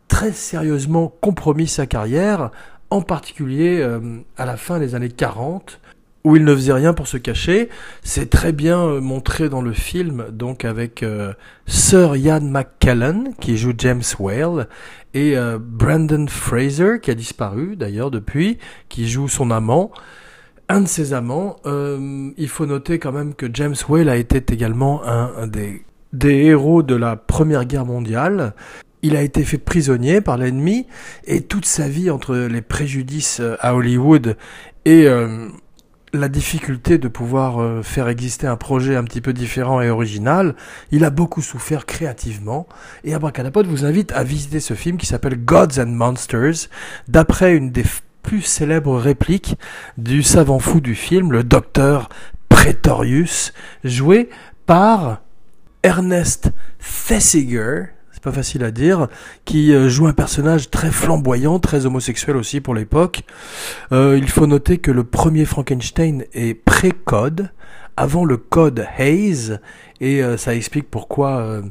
très 0.08 0.32
sérieusement 0.32 1.12
compromis 1.20 1.66
sa 1.66 1.86
carrière, 1.86 2.50
en 2.94 3.02
particulier 3.02 3.80
euh, 3.80 3.98
à 4.36 4.46
la 4.46 4.56
fin 4.56 4.78
des 4.78 4.94
années 4.94 5.08
40, 5.08 5.80
où 6.22 6.36
il 6.36 6.44
ne 6.44 6.54
faisait 6.54 6.72
rien 6.72 6.94
pour 6.94 7.08
se 7.08 7.16
cacher. 7.16 7.68
C'est 8.02 8.30
très 8.30 8.52
bien 8.52 8.80
euh, 8.80 9.00
montré 9.00 9.48
dans 9.48 9.60
le 9.62 9.72
film, 9.72 10.26
donc 10.30 10.64
avec 10.64 11.02
euh, 11.02 11.32
Sir 11.66 12.14
Ian 12.14 12.40
McKellen, 12.40 13.34
qui 13.40 13.56
joue 13.56 13.72
James 13.78 14.02
Whale, 14.18 14.68
et 15.12 15.36
Brandon 15.60 16.26
Fraser, 16.26 16.98
qui 17.00 17.12
a 17.12 17.14
disparu 17.14 17.76
d'ailleurs 17.76 18.10
depuis, 18.10 18.58
qui 18.88 19.06
joue 19.06 19.28
son 19.28 19.52
amant. 19.52 19.92
Un 20.68 20.80
de 20.80 20.88
ses 20.88 21.12
amants, 21.12 21.54
il 21.64 22.48
faut 22.48 22.66
noter 22.66 22.98
quand 22.98 23.12
même 23.12 23.32
que 23.32 23.46
James 23.54 23.76
Whale 23.88 24.08
a 24.08 24.16
été 24.16 24.42
également 24.52 25.04
un 25.04 25.46
des 25.46 25.84
des 26.12 26.46
héros 26.46 26.82
de 26.82 26.94
la 26.94 27.14
Première 27.16 27.64
Guerre 27.64 27.84
mondiale 27.84 28.54
il 29.04 29.16
a 29.16 29.22
été 29.22 29.44
fait 29.44 29.58
prisonnier 29.58 30.22
par 30.22 30.38
l'ennemi 30.38 30.86
et 31.26 31.42
toute 31.42 31.66
sa 31.66 31.88
vie 31.88 32.10
entre 32.10 32.34
les 32.34 32.62
préjudices 32.62 33.38
euh, 33.40 33.54
à 33.60 33.74
Hollywood 33.74 34.38
et 34.86 35.06
euh, 35.06 35.48
la 36.14 36.30
difficulté 36.30 36.96
de 36.96 37.08
pouvoir 37.08 37.60
euh, 37.60 37.82
faire 37.82 38.08
exister 38.08 38.46
un 38.46 38.56
projet 38.56 38.96
un 38.96 39.04
petit 39.04 39.20
peu 39.20 39.34
différent 39.34 39.82
et 39.82 39.90
original, 39.90 40.54
il 40.90 41.04
a 41.04 41.10
beaucoup 41.10 41.42
souffert 41.42 41.84
créativement. 41.84 42.66
Et 43.04 43.12
Abracadapod 43.12 43.66
vous 43.66 43.84
invite 43.84 44.10
à 44.12 44.24
visiter 44.24 44.58
ce 44.58 44.72
film 44.72 44.96
qui 44.96 45.06
s'appelle 45.06 45.36
Gods 45.36 45.78
and 45.78 45.88
Monsters, 45.88 46.70
d'après 47.06 47.54
une 47.56 47.72
des 47.72 47.84
plus 48.22 48.40
célèbres 48.40 48.98
répliques 48.98 49.56
du 49.98 50.22
savant 50.22 50.60
fou 50.60 50.80
du 50.80 50.94
film, 50.94 51.30
le 51.30 51.44
docteur 51.44 52.08
Pretorius, 52.48 53.52
joué 53.84 54.30
par 54.64 55.20
Ernest 55.82 56.52
Thesiger, 57.06 57.88
pas 58.24 58.32
facile 58.32 58.64
à 58.64 58.70
dire, 58.70 59.08
qui 59.44 59.72
euh, 59.74 59.88
joue 59.88 60.06
un 60.06 60.14
personnage 60.14 60.70
très 60.70 60.90
flamboyant, 60.90 61.58
très 61.58 61.84
homosexuel 61.84 62.36
aussi 62.36 62.60
pour 62.62 62.74
l'époque. 62.74 63.22
Euh, 63.92 64.18
il 64.18 64.28
faut 64.30 64.46
noter 64.46 64.78
que 64.78 64.90
le 64.90 65.04
premier 65.04 65.44
Frankenstein 65.44 66.24
est 66.32 66.54
pré-code, 66.54 67.50
avant 67.98 68.24
le 68.24 68.38
code 68.38 68.86
Hayes, 68.98 69.58
et 70.00 70.22
euh, 70.22 70.38
ça 70.38 70.54
explique 70.54 70.90
pourquoi 70.90 71.62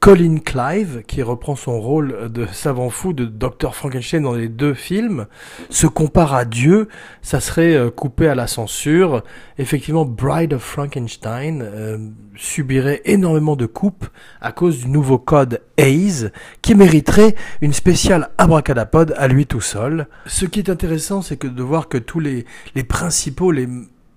Colin 0.00 0.38
Clive, 0.38 1.02
qui 1.06 1.22
reprend 1.22 1.56
son 1.56 1.78
rôle 1.78 2.32
de 2.32 2.46
savant 2.46 2.88
fou 2.88 3.12
de 3.12 3.26
Dr. 3.26 3.74
Frankenstein 3.74 4.22
dans 4.22 4.32
les 4.32 4.48
deux 4.48 4.72
films, 4.72 5.26
se 5.68 5.86
compare 5.86 6.32
à 6.32 6.46
Dieu, 6.46 6.88
ça 7.20 7.38
serait 7.38 7.74
euh, 7.74 7.90
coupé 7.90 8.26
à 8.26 8.34
la 8.34 8.46
censure. 8.46 9.22
Effectivement, 9.58 10.06
Bride 10.06 10.54
of 10.54 10.62
Frankenstein 10.62 11.60
euh, 11.62 11.98
subirait 12.34 13.02
énormément 13.04 13.56
de 13.56 13.66
coupes 13.66 14.06
à 14.40 14.52
cause 14.52 14.78
du 14.78 14.88
nouveau 14.88 15.18
code 15.18 15.60
Hayes, 15.76 16.30
qui 16.62 16.74
mériterait 16.74 17.34
une 17.60 17.74
spéciale 17.74 18.30
abracadapod 18.38 19.12
à 19.18 19.28
lui 19.28 19.44
tout 19.44 19.60
seul. 19.60 20.06
Ce 20.24 20.46
qui 20.46 20.60
est 20.60 20.70
intéressant, 20.70 21.20
c'est 21.20 21.36
que 21.36 21.46
de 21.46 21.62
voir 21.62 21.88
que 21.88 21.98
tous 21.98 22.20
les, 22.20 22.46
les 22.74 22.84
principaux, 22.84 23.52
les 23.52 23.68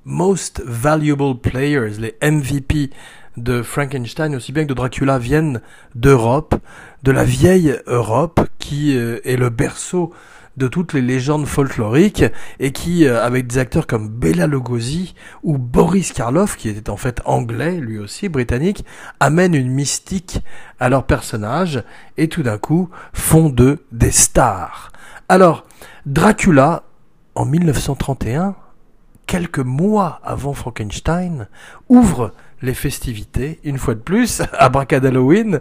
most 0.05 0.61
valuable 0.65 1.39
players, 1.39 1.99
les 1.99 2.15
MVP 2.21 2.89
de 3.37 3.61
Frankenstein 3.61 4.35
aussi 4.35 4.51
bien 4.51 4.63
que 4.63 4.69
de 4.69 4.73
Dracula 4.73 5.17
viennent 5.17 5.61
d'Europe, 5.95 6.55
de 7.03 7.11
la 7.11 7.23
vieille 7.23 7.75
Europe 7.87 8.41
qui 8.59 8.95
euh, 8.95 9.19
est 9.23 9.37
le 9.37 9.49
berceau 9.49 10.13
de 10.57 10.67
toutes 10.67 10.93
les 10.93 11.01
légendes 11.01 11.47
folkloriques 11.47 12.25
et 12.59 12.71
qui, 12.71 13.05
euh, 13.05 13.23
avec 13.23 13.47
des 13.47 13.57
acteurs 13.57 13.87
comme 13.87 14.07
Bela 14.07 14.47
Lugosi 14.47 15.15
ou 15.41 15.57
Boris 15.57 16.13
Karloff, 16.13 16.57
qui 16.57 16.69
était 16.69 16.89
en 16.89 16.97
fait 16.97 17.21
anglais, 17.25 17.77
lui 17.77 17.97
aussi 17.97 18.29
britannique, 18.29 18.85
amènent 19.19 19.55
une 19.55 19.71
mystique 19.71 20.39
à 20.79 20.89
leurs 20.89 21.05
personnages 21.05 21.83
et 22.17 22.27
tout 22.27 22.43
d'un 22.43 22.57
coup 22.57 22.89
font 23.13 23.49
d'eux 23.49 23.83
des 23.91 24.11
stars. 24.11 24.91
Alors, 25.29 25.65
Dracula, 26.05 26.83
en 27.35 27.45
1931, 27.45 28.55
quelques 29.25 29.59
mois 29.59 30.19
avant 30.23 30.53
Frankenstein, 30.53 31.47
ouvre 31.89 32.33
les 32.63 32.73
festivités, 32.73 33.59
une 33.63 33.77
fois 33.77 33.93
de 33.93 33.99
plus, 33.99 34.41
à 34.57 34.69
Bracad 34.69 35.05
Halloween, 35.05 35.59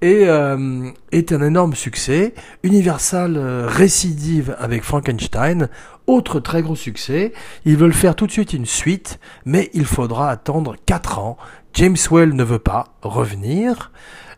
et 0.00 0.28
euh, 0.28 0.90
est 1.10 1.32
un 1.32 1.42
énorme 1.42 1.74
succès. 1.74 2.34
Universal 2.62 3.36
euh, 3.36 3.66
récidive 3.66 4.54
avec 4.60 4.84
Frankenstein, 4.84 5.68
autre 6.06 6.38
très 6.38 6.62
gros 6.62 6.76
succès. 6.76 7.32
Ils 7.64 7.76
veulent 7.76 7.94
faire 7.94 8.14
tout 8.14 8.26
de 8.26 8.32
suite 8.32 8.52
une 8.52 8.66
suite, 8.66 9.18
mais 9.46 9.70
il 9.72 9.86
faudra 9.86 10.30
attendre 10.30 10.76
4 10.86 11.18
ans. 11.18 11.38
James 11.72 11.96
Well 12.10 12.34
ne 12.34 12.44
veut 12.44 12.58
pas 12.60 12.94
revenir. 13.02 13.90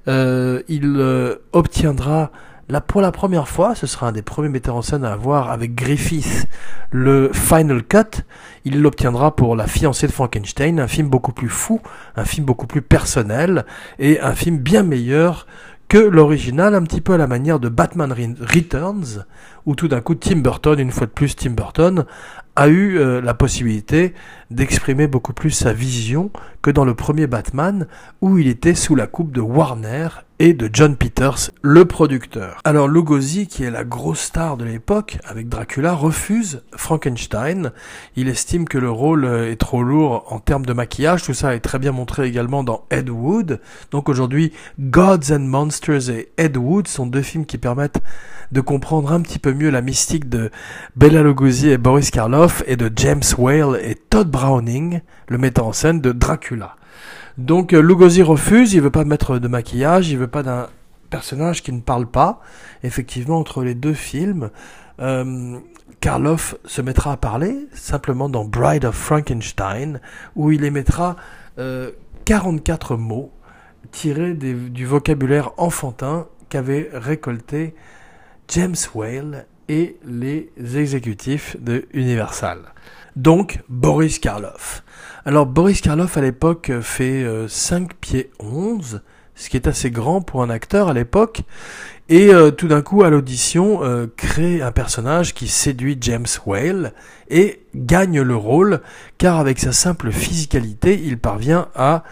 Euh, 0.09 0.63
il 0.69 1.05
obtiendra 1.53 2.31
Là, 2.69 2.81
pour 2.81 3.01
la 3.01 3.13
première 3.13 3.47
fois, 3.47 3.77
ce 3.77 3.87
sera 3.87 4.09
un 4.09 4.13
des 4.13 4.23
premiers 4.23 4.49
metteurs 4.49 4.75
en 4.75 4.83
scène 4.83 5.05
à 5.05 5.13
avoir 5.13 5.53
avec 5.53 5.77
Griffith 5.77 6.49
le 6.91 7.31
Final 7.33 7.85
Cut. 7.85 8.25
Il 8.65 8.83
l'obtiendra 8.83 9.37
pour 9.37 9.55
La 9.55 9.69
fiancée 9.69 10.09
de 10.09 10.13
Frankenstein, 10.13 10.81
un 10.81 10.89
film 10.89 11.09
beaucoup 11.09 11.33
plus 11.33 11.49
fou, 11.49 11.81
un 12.17 12.25
film 12.25 12.45
beaucoup 12.45 12.67
plus 12.67 12.83
personnel 12.83 13.67
et 14.01 14.21
un 14.21 14.35
film 14.35 14.59
bien 14.59 14.83
meilleur 14.83 15.47
que 15.87 15.99
l'original, 15.99 16.75
un 16.75 16.83
petit 16.83 17.01
peu 17.01 17.13
à 17.13 17.19
la 17.19 17.29
manière 17.29 17.61
de 17.61 17.69
Batman 17.69 18.13
Returns, 18.13 19.25
où 19.67 19.77
tout 19.77 19.87
d'un 19.87 20.01
coup 20.01 20.17
Tim 20.17 20.39
Burton, 20.39 20.81
une 20.81 20.91
fois 20.91 21.07
de 21.07 21.13
plus 21.13 21.37
Tim 21.37 21.51
Burton, 21.51 22.05
a 22.57 22.69
eu 22.69 22.99
euh, 22.99 23.21
la 23.21 23.35
possibilité 23.35 24.15
d'exprimer 24.51 25.07
beaucoup 25.07 25.33
plus 25.33 25.51
sa 25.51 25.73
vision 25.73 26.31
que 26.63 26.71
dans 26.71 26.85
le 26.85 26.95
premier 26.95 27.27
Batman, 27.27 27.87
où 28.21 28.39
il 28.39 28.49
était 28.49 28.75
sous 28.75 28.95
la 28.95 29.07
coupe 29.07 29.33
de 29.33 29.41
Warner 29.41 30.09
et 30.39 30.53
de 30.53 30.69
John 30.71 30.97
Peters, 30.97 31.51
le 31.63 31.85
producteur. 31.85 32.61
Alors 32.65 32.89
Lugosi, 32.89 33.47
qui 33.47 33.65
est 33.65 33.71
la 33.71 33.85
grosse 33.85 34.21
star 34.21 34.57
de 34.57 34.65
l'époque 34.65 35.19
avec 35.25 35.49
Dracula, 35.49 35.95
refuse 35.95 36.63
Frankenstein. 36.77 37.73
Il 38.17 38.29
estime 38.29 38.69
que 38.69 38.79
le 38.79 38.91
rôle 38.91 39.25
euh, 39.25 39.51
est 39.51 39.57
trop 39.57 39.83
lourd 39.83 40.27
en 40.29 40.39
termes 40.39 40.67
de 40.67 40.73
maquillage. 40.73 41.23
Tout 41.23 41.35
ça 41.35 41.55
est 41.55 41.61
très 41.61 41.79
bien 41.79 41.93
montré 41.93 42.27
également 42.27 42.65
dans 42.65 42.85
Ed 42.91 43.09
Wood. 43.09 43.61
Donc 43.91 44.09
aujourd'hui, 44.09 44.53
Gods 44.79 45.33
and 45.33 45.41
Monsters 45.41 46.11
et 46.11 46.29
Ed 46.37 46.57
Wood 46.57 46.87
sont 46.89 47.07
deux 47.07 47.23
films 47.23 47.47
qui 47.47 47.59
permettent 47.59 48.01
de 48.53 48.61
comprendre 48.61 49.13
un 49.13 49.21
petit 49.21 49.39
peu 49.39 49.53
mieux 49.53 49.71
la 49.71 49.83
mystique 49.83 50.29
de 50.29 50.51
Bela 50.97 51.23
Lugosi 51.23 51.71
et 51.71 51.79
Boris 51.79 52.11
Karloff 52.11 52.46
et 52.67 52.77
de 52.77 52.91
James 52.97 53.23
Whale 53.39 53.81
et 53.83 53.95
Todd 53.95 54.31
Browning, 54.31 55.01
le 55.29 55.39
metteur 55.39 55.67
en 55.67 55.73
scène 55.73 56.01
de 56.01 56.13
Dracula. 56.13 56.77
Donc 57.39 57.73
euh, 57.73 57.81
Lugosi 57.81 58.23
refuse, 58.23 58.73
il 58.75 58.81
veut 58.81 58.91
pas 58.91 59.05
mettre 59.05 59.39
de 59.39 59.49
maquillage, 59.49 60.09
il 60.11 60.19
veut 60.19 60.27
pas 60.27 60.43
d'un 60.43 60.69
personnage 61.11 61.63
qui 61.63 61.73
ne 61.73 61.81
parle 61.81 62.07
pas. 62.07 62.41
Effectivement, 62.83 63.39
entre 63.39 63.63
les 63.63 63.75
deux 63.75 63.95
films, 63.95 64.51
euh, 65.01 65.59
Karloff 66.01 66.57
se 66.65 66.83
mettra 66.83 67.13
à 67.13 67.17
parler 67.17 67.69
simplement 67.73 68.29
dans 68.29 68.45
Bride 68.45 68.85
of 68.85 68.95
Frankenstein, 68.95 70.01
où 70.35 70.51
il 70.51 70.65
émettra 70.65 71.17
euh, 71.59 71.91
44 72.25 72.97
mots 72.97 73.33
tirés 73.93 74.35
du 74.35 74.85
vocabulaire 74.85 75.53
enfantin 75.59 76.27
qu'avait 76.49 76.91
récolté 76.93 77.75
James 78.49 78.77
Whale 78.95 79.47
et 79.69 79.97
les 80.07 80.51
exécutifs 80.77 81.57
de 81.61 81.87
Universal. 81.93 82.59
Donc 83.17 83.61
Boris 83.69 84.19
Karloff. 84.19 84.83
Alors 85.25 85.47
Boris 85.47 85.81
Karloff 85.81 86.17
à 86.17 86.21
l'époque 86.21 86.71
fait 86.83 87.27
5 87.49 87.83
euh, 87.83 87.95
pieds 88.01 88.31
11, 88.39 89.01
ce 89.35 89.49
qui 89.49 89.57
est 89.57 89.67
assez 89.67 89.91
grand 89.91 90.21
pour 90.21 90.43
un 90.43 90.51
acteur 90.51 90.89
à 90.89 90.93
l'époque, 90.93 91.43
et 92.09 92.33
euh, 92.33 92.51
tout 92.51 92.69
d'un 92.69 92.83
coup 92.83 93.03
à 93.03 93.11
l'audition 93.11 93.83
euh, 93.83 94.07
crée 94.17 94.63
un 94.63 94.71
personnage 94.71 95.35
qui 95.35 95.49
séduit 95.49 95.97
James 96.01 96.27
Whale 96.45 96.93
et 97.29 97.63
gagne 97.75 98.21
le 98.21 98.37
rôle, 98.37 98.81
car 99.19 99.41
avec 99.41 99.59
sa 99.59 99.73
simple 99.73 100.13
physicalité 100.13 101.01
il 101.03 101.19
parvient 101.19 101.69
à 101.75 102.05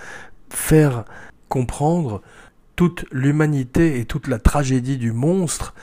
faire 0.49 1.05
comprendre 1.49 2.23
toute 2.77 3.05
l'humanité 3.13 4.01
et 4.01 4.05
toute 4.05 4.27
la 4.27 4.39
tragédie 4.39 4.97
du 4.97 5.13
monstre 5.13 5.75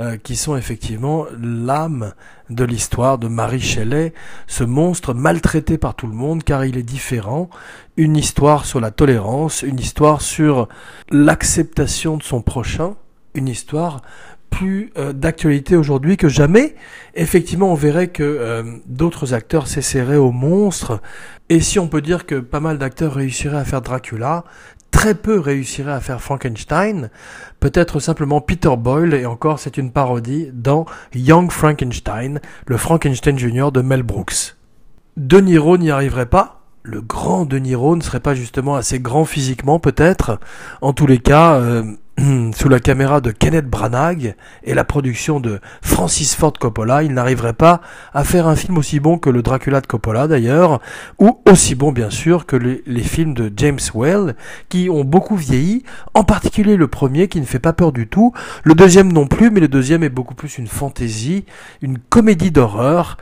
euh, 0.00 0.16
qui 0.16 0.36
sont 0.36 0.56
effectivement 0.56 1.26
l'âme 1.42 2.12
de 2.50 2.64
l'histoire 2.64 3.18
de 3.18 3.26
Marie 3.26 3.60
Shelley, 3.60 4.14
ce 4.46 4.62
monstre 4.62 5.12
maltraité 5.12 5.76
par 5.76 5.94
tout 5.94 6.06
le 6.06 6.14
monde 6.14 6.44
car 6.44 6.64
il 6.64 6.78
est 6.78 6.84
différent, 6.84 7.50
une 7.96 8.16
histoire 8.16 8.64
sur 8.64 8.80
la 8.80 8.92
tolérance, 8.92 9.62
une 9.62 9.80
histoire 9.80 10.20
sur 10.20 10.68
l'acceptation 11.10 12.16
de 12.16 12.22
son 12.22 12.42
prochain, 12.42 12.94
une 13.34 13.48
histoire 13.48 14.02
plus 14.50 14.92
euh, 14.96 15.12
d'actualité 15.12 15.76
aujourd'hui 15.76 16.16
que 16.16 16.28
jamais. 16.28 16.74
Effectivement, 17.14 17.72
on 17.72 17.74
verrait 17.74 18.08
que 18.08 18.22
euh, 18.22 18.62
d'autres 18.86 19.34
acteurs 19.34 19.66
s'essaieraient 19.66 20.16
au 20.16 20.32
monstre. 20.32 21.00
Et 21.48 21.60
si 21.60 21.78
on 21.78 21.88
peut 21.88 22.02
dire 22.02 22.26
que 22.26 22.36
pas 22.36 22.60
mal 22.60 22.78
d'acteurs 22.78 23.14
réussiraient 23.14 23.58
à 23.58 23.64
faire 23.64 23.82
Dracula, 23.82 24.44
très 24.90 25.14
peu 25.14 25.38
réussiraient 25.38 25.92
à 25.92 26.00
faire 26.00 26.20
Frankenstein, 26.20 27.10
peut-être 27.60 28.00
simplement 28.00 28.40
Peter 28.40 28.76
Boyle, 28.76 29.14
et 29.14 29.26
encore 29.26 29.58
c'est 29.58 29.76
une 29.76 29.92
parodie, 29.92 30.50
dans 30.52 30.86
Young 31.14 31.50
Frankenstein, 31.50 32.40
le 32.66 32.76
Frankenstein 32.76 33.38
Junior 33.38 33.72
de 33.72 33.80
Mel 33.80 34.02
Brooks. 34.02 34.56
De 35.16 35.40
Niro 35.40 35.78
n'y 35.78 35.90
arriverait 35.90 36.26
pas, 36.26 36.62
le 36.82 37.00
grand 37.00 37.44
De 37.44 37.58
Niro 37.58 37.96
ne 37.96 38.02
serait 38.02 38.20
pas 38.20 38.34
justement 38.34 38.76
assez 38.76 38.98
grand 38.98 39.24
physiquement 39.24 39.78
peut-être, 39.78 40.40
en 40.80 40.92
tous 40.92 41.06
les 41.06 41.18
cas... 41.18 41.54
Euh, 41.54 41.84
sous 42.56 42.68
la 42.68 42.80
caméra 42.80 43.20
de 43.20 43.30
Kenneth 43.30 43.66
Branagh 43.66 44.34
et 44.64 44.74
la 44.74 44.84
production 44.84 45.40
de 45.40 45.60
Francis 45.82 46.34
Ford 46.34 46.52
Coppola, 46.52 47.02
il 47.02 47.12
n'arriverait 47.12 47.52
pas 47.52 47.80
à 48.12 48.24
faire 48.24 48.48
un 48.48 48.56
film 48.56 48.78
aussi 48.78 48.98
bon 48.98 49.18
que 49.18 49.30
le 49.30 49.42
Dracula 49.42 49.80
de 49.80 49.86
Coppola 49.86 50.26
d'ailleurs, 50.26 50.80
ou 51.18 51.40
aussi 51.48 51.74
bon 51.74 51.92
bien 51.92 52.10
sûr 52.10 52.46
que 52.46 52.56
les, 52.56 53.02
films 53.02 53.34
de 53.34 53.52
James 53.56 53.78
Well, 53.94 54.34
qui 54.68 54.90
ont 54.90 55.04
beaucoup 55.04 55.36
vieilli, 55.36 55.84
en 56.14 56.24
particulier 56.24 56.76
le 56.76 56.88
premier 56.88 57.28
qui 57.28 57.40
ne 57.40 57.46
fait 57.46 57.58
pas 57.58 57.72
peur 57.72 57.92
du 57.92 58.08
tout, 58.08 58.32
le 58.64 58.74
deuxième 58.74 59.12
non 59.12 59.26
plus, 59.26 59.50
mais 59.50 59.60
le 59.60 59.68
deuxième 59.68 60.02
est 60.02 60.08
beaucoup 60.08 60.34
plus 60.34 60.58
une 60.58 60.66
fantaisie, 60.66 61.44
une 61.82 61.98
comédie 61.98 62.50
d'horreur, 62.50 63.16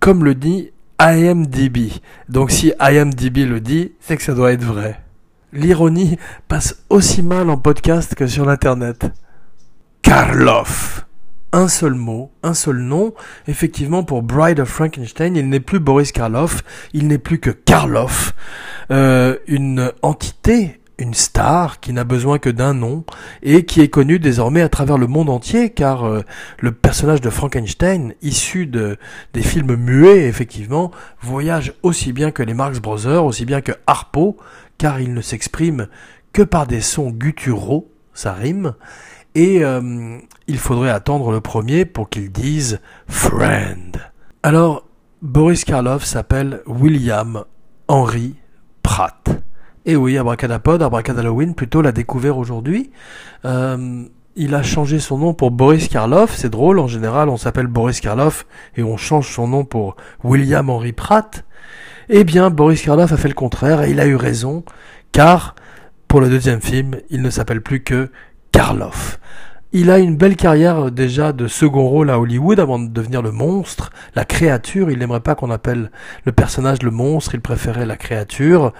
comme 0.00 0.24
le 0.24 0.34
dit 0.34 0.70
IMDB. 1.00 1.92
Donc 2.28 2.50
si 2.50 2.72
IMDB 2.80 3.38
le 3.46 3.60
dit, 3.60 3.92
c'est 4.00 4.16
que 4.16 4.22
ça 4.22 4.34
doit 4.34 4.52
être 4.52 4.64
vrai. 4.64 5.00
L'ironie 5.52 6.18
passe 6.46 6.84
aussi 6.90 7.22
mal 7.22 7.48
en 7.48 7.56
podcast 7.56 8.14
que 8.14 8.26
sur 8.26 8.44
l'internet. 8.44 9.06
Karloff. 10.02 11.06
Un 11.52 11.68
seul 11.68 11.94
mot, 11.94 12.30
un 12.42 12.52
seul 12.52 12.76
nom. 12.76 13.14
Effectivement, 13.46 14.04
pour 14.04 14.22
Bride 14.22 14.60
of 14.60 14.68
Frankenstein, 14.68 15.34
il 15.36 15.48
n'est 15.48 15.60
plus 15.60 15.80
Boris 15.80 16.12
Karloff, 16.12 16.62
il 16.92 17.06
n'est 17.06 17.16
plus 17.16 17.38
que 17.40 17.48
Karloff, 17.48 18.34
euh, 18.90 19.36
une 19.46 19.90
entité, 20.02 20.80
une 20.98 21.14
star 21.14 21.80
qui 21.80 21.92
n'a 21.92 22.04
besoin 22.04 22.38
que 22.38 22.50
d'un 22.50 22.74
nom 22.74 23.04
et 23.42 23.64
qui 23.64 23.80
est 23.80 23.88
connue 23.88 24.18
désormais 24.18 24.62
à 24.62 24.68
travers 24.68 24.98
le 24.98 25.06
monde 25.06 25.30
entier, 25.30 25.70
car 25.70 26.04
euh, 26.04 26.22
le 26.58 26.72
personnage 26.72 27.20
de 27.20 27.30
Frankenstein, 27.30 28.14
issu 28.20 28.66
de 28.66 28.98
des 29.32 29.42
films 29.42 29.76
muets, 29.76 30.26
effectivement, 30.26 30.90
voyage 31.20 31.72
aussi 31.82 32.12
bien 32.12 32.30
que 32.30 32.42
les 32.42 32.54
Marx 32.54 32.80
Brothers, 32.80 33.24
aussi 33.24 33.44
bien 33.44 33.60
que 33.60 33.72
Harpo, 33.86 34.36
car 34.76 35.00
il 35.00 35.14
ne 35.14 35.20
s'exprime 35.20 35.88
que 36.32 36.42
par 36.42 36.66
des 36.66 36.80
sons 36.80 37.10
gutturaux, 37.10 37.90
ça 38.12 38.32
rime, 38.32 38.74
et 39.34 39.64
euh, 39.64 40.18
il 40.48 40.58
faudrait 40.58 40.90
attendre 40.90 41.30
le 41.30 41.40
premier 41.40 41.84
pour 41.84 42.08
qu'il 42.08 42.32
dise 42.32 42.80
friend. 43.06 44.00
Alors, 44.42 44.84
Boris 45.22 45.64
Karloff 45.64 46.04
s'appelle 46.04 46.60
William 46.66 47.44
Henry 47.88 48.34
Pratt. 48.82 49.37
Et 49.88 49.96
oui, 49.96 50.18
Abracadapod, 50.18 50.82
Abracadalloween 50.82 51.54
plutôt, 51.54 51.80
l'a 51.80 51.92
découvert 51.92 52.36
aujourd'hui. 52.36 52.90
Euh, 53.46 54.04
il 54.36 54.54
a 54.54 54.62
changé 54.62 54.98
son 54.98 55.16
nom 55.16 55.32
pour 55.32 55.50
Boris 55.50 55.88
Karloff, 55.88 56.36
c'est 56.36 56.50
drôle, 56.50 56.78
en 56.78 56.86
général 56.86 57.30
on 57.30 57.38
s'appelle 57.38 57.68
Boris 57.68 58.02
Karloff 58.02 58.44
et 58.76 58.82
on 58.82 58.98
change 58.98 59.32
son 59.32 59.48
nom 59.48 59.64
pour 59.64 59.96
William 60.22 60.68
Henry 60.68 60.92
Pratt. 60.92 61.42
Eh 62.10 62.24
bien, 62.24 62.50
Boris 62.50 62.82
Karloff 62.82 63.12
a 63.12 63.16
fait 63.16 63.28
le 63.28 63.34
contraire 63.34 63.80
et 63.80 63.90
il 63.90 63.98
a 63.98 64.06
eu 64.06 64.14
raison, 64.14 64.62
car 65.10 65.54
pour 66.06 66.20
le 66.20 66.28
deuxième 66.28 66.60
film, 66.60 66.96
il 67.08 67.22
ne 67.22 67.30
s'appelle 67.30 67.62
plus 67.62 67.82
que 67.82 68.10
Karloff. 68.52 69.17
Il 69.74 69.90
a 69.90 69.98
une 69.98 70.16
belle 70.16 70.36
carrière 70.36 70.86
euh, 70.86 70.90
déjà 70.90 71.34
de 71.34 71.46
second 71.46 71.86
rôle 71.86 72.08
à 72.08 72.18
Hollywood 72.18 72.58
avant 72.58 72.78
de 72.78 72.88
devenir 72.88 73.20
le 73.20 73.32
monstre, 73.32 73.90
la 74.14 74.24
créature. 74.24 74.90
Il 74.90 74.98
n'aimerait 74.98 75.20
pas 75.20 75.34
qu'on 75.34 75.50
appelle 75.50 75.90
le 76.24 76.32
personnage 76.32 76.82
le 76.82 76.90
monstre, 76.90 77.34
il 77.34 77.42
préférait 77.42 77.84
la 77.84 77.98
créature. 77.98 78.72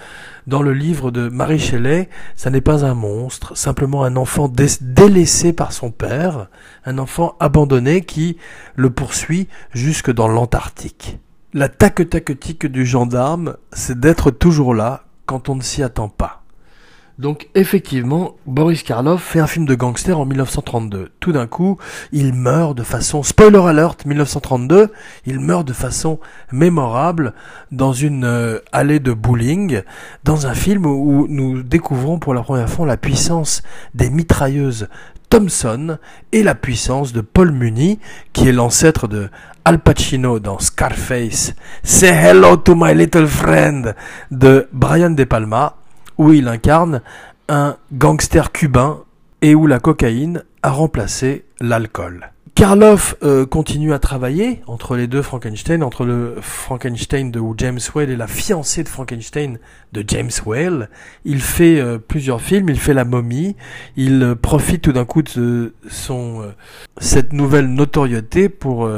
Dans 0.46 0.62
le 0.62 0.72
livre 0.72 1.10
de 1.10 1.28
Marie 1.28 1.58
Shelley, 1.58 2.08
ça 2.36 2.48
n'est 2.48 2.62
pas 2.62 2.86
un 2.86 2.94
monstre, 2.94 3.54
simplement 3.54 4.02
un 4.02 4.16
enfant 4.16 4.50
délaissé 4.80 5.52
par 5.52 5.72
son 5.72 5.90
père, 5.90 6.48
un 6.86 6.96
enfant 6.96 7.36
abandonné 7.38 8.00
qui 8.00 8.38
le 8.74 8.88
poursuit 8.88 9.46
jusque 9.74 10.10
dans 10.10 10.28
l'Antarctique. 10.28 11.18
La 11.52 11.68
taque-taquetique 11.68 12.64
du 12.64 12.86
gendarme, 12.86 13.56
c'est 13.72 14.00
d'être 14.00 14.30
toujours 14.30 14.72
là 14.72 15.04
quand 15.26 15.50
on 15.50 15.56
ne 15.56 15.62
s'y 15.62 15.82
attend 15.82 16.08
pas. 16.08 16.37
Donc 17.18 17.48
effectivement, 17.56 18.36
Boris 18.46 18.84
Karloff 18.84 19.22
fait 19.22 19.40
un 19.40 19.48
film 19.48 19.66
de 19.66 19.74
gangster 19.74 20.20
en 20.20 20.24
1932. 20.24 21.08
Tout 21.18 21.32
d'un 21.32 21.48
coup, 21.48 21.76
il 22.12 22.32
meurt 22.32 22.78
de 22.78 22.84
façon 22.84 23.24
spoiler 23.24 23.58
alert 23.58 24.06
1932, 24.06 24.92
il 25.26 25.40
meurt 25.40 25.66
de 25.66 25.72
façon 25.72 26.20
mémorable 26.52 27.34
dans 27.72 27.92
une 27.92 28.24
euh, 28.24 28.60
allée 28.70 29.00
de 29.00 29.12
bowling 29.12 29.82
dans 30.22 30.46
un 30.46 30.54
film 30.54 30.86
où 30.86 31.26
nous 31.28 31.64
découvrons 31.64 32.20
pour 32.20 32.34
la 32.34 32.42
première 32.42 32.70
fois 32.70 32.86
la 32.86 32.96
puissance 32.96 33.62
des 33.94 34.10
mitrailleuses 34.10 34.86
Thompson 35.28 35.98
et 36.30 36.44
la 36.44 36.54
puissance 36.54 37.12
de 37.12 37.20
Paul 37.20 37.50
Muni 37.50 37.98
qui 38.32 38.48
est 38.48 38.52
l'ancêtre 38.52 39.08
de 39.08 39.28
Al 39.64 39.80
Pacino 39.80 40.38
dans 40.38 40.60
Scarface. 40.60 41.52
Say 41.82 42.12
hello 42.12 42.56
to 42.56 42.74
my 42.76 42.94
little 42.94 43.26
friend 43.26 43.94
de 44.30 44.68
Brian 44.72 45.10
De 45.10 45.24
Palma 45.24 45.77
où 46.18 46.32
il 46.32 46.48
incarne 46.48 47.00
un 47.48 47.76
gangster 47.92 48.52
cubain 48.52 49.04
et 49.40 49.54
où 49.54 49.66
la 49.66 49.78
cocaïne 49.78 50.42
a 50.62 50.70
remplacé 50.70 51.44
l'alcool. 51.60 52.30
Karloff 52.58 53.14
euh, 53.22 53.46
continue 53.46 53.92
à 53.92 54.00
travailler 54.00 54.62
entre 54.66 54.96
les 54.96 55.06
deux 55.06 55.22
Frankenstein, 55.22 55.80
entre 55.84 56.04
le 56.04 56.38
Frankenstein 56.40 57.30
de 57.30 57.40
James 57.56 57.78
Whale 57.94 58.10
et 58.10 58.16
la 58.16 58.26
fiancée 58.26 58.82
de 58.82 58.88
Frankenstein 58.88 59.60
de 59.92 60.04
James 60.08 60.32
Whale. 60.44 60.90
Il 61.24 61.40
fait 61.40 61.78
euh, 61.78 61.98
plusieurs 61.98 62.40
films, 62.40 62.68
il 62.68 62.80
fait 62.80 62.94
La 62.94 63.04
momie, 63.04 63.54
il 63.96 64.20
euh, 64.24 64.34
profite 64.34 64.82
tout 64.82 64.92
d'un 64.92 65.04
coup 65.04 65.22
de 65.22 65.72
son 65.88 66.52
cette 67.00 67.32
nouvelle 67.32 67.68
notoriété 67.68 68.48
pour 68.48 68.90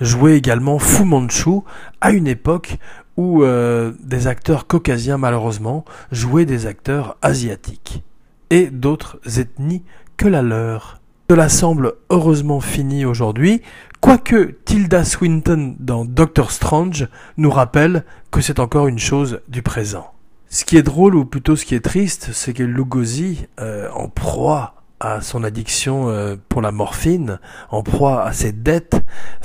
jouer 0.00 0.34
également 0.34 0.80
Fu 0.80 1.04
Manchu 1.04 1.60
à 2.00 2.10
une 2.10 2.26
époque 2.26 2.78
où 3.16 3.42
euh, 3.42 3.92
des 4.00 4.26
acteurs 4.26 4.66
caucasiens 4.66 5.18
malheureusement 5.18 5.84
jouaient 6.10 6.46
des 6.46 6.66
acteurs 6.66 7.16
asiatiques 7.22 8.02
et 8.50 8.66
d'autres 8.66 9.18
ethnies 9.38 9.82
que 10.16 10.28
la 10.28 10.42
leur. 10.42 11.00
Cela 11.30 11.48
semble 11.48 11.94
heureusement 12.10 12.60
fini 12.60 13.04
aujourd'hui, 13.04 13.62
quoique 14.00 14.56
Tilda 14.64 15.04
Swinton 15.04 15.74
dans 15.80 16.04
Doctor 16.04 16.50
Strange 16.50 17.08
nous 17.38 17.50
rappelle 17.50 18.04
que 18.30 18.40
c'est 18.40 18.60
encore 18.60 18.88
une 18.88 18.98
chose 18.98 19.40
du 19.48 19.62
présent. 19.62 20.12
Ce 20.50 20.64
qui 20.64 20.76
est 20.76 20.82
drôle, 20.82 21.16
ou 21.16 21.24
plutôt 21.24 21.56
ce 21.56 21.64
qui 21.64 21.74
est 21.74 21.84
triste, 21.84 22.30
c'est 22.32 22.52
que 22.52 22.62
Lugosi, 22.62 23.46
euh, 23.58 23.88
en 23.90 24.08
proie 24.08 24.83
à 25.04 25.20
son 25.20 25.44
addiction 25.44 26.08
euh, 26.08 26.36
pour 26.48 26.62
la 26.62 26.72
morphine, 26.72 27.38
en 27.70 27.82
proie 27.82 28.24
à 28.24 28.32
ses 28.32 28.52
dettes, 28.52 28.96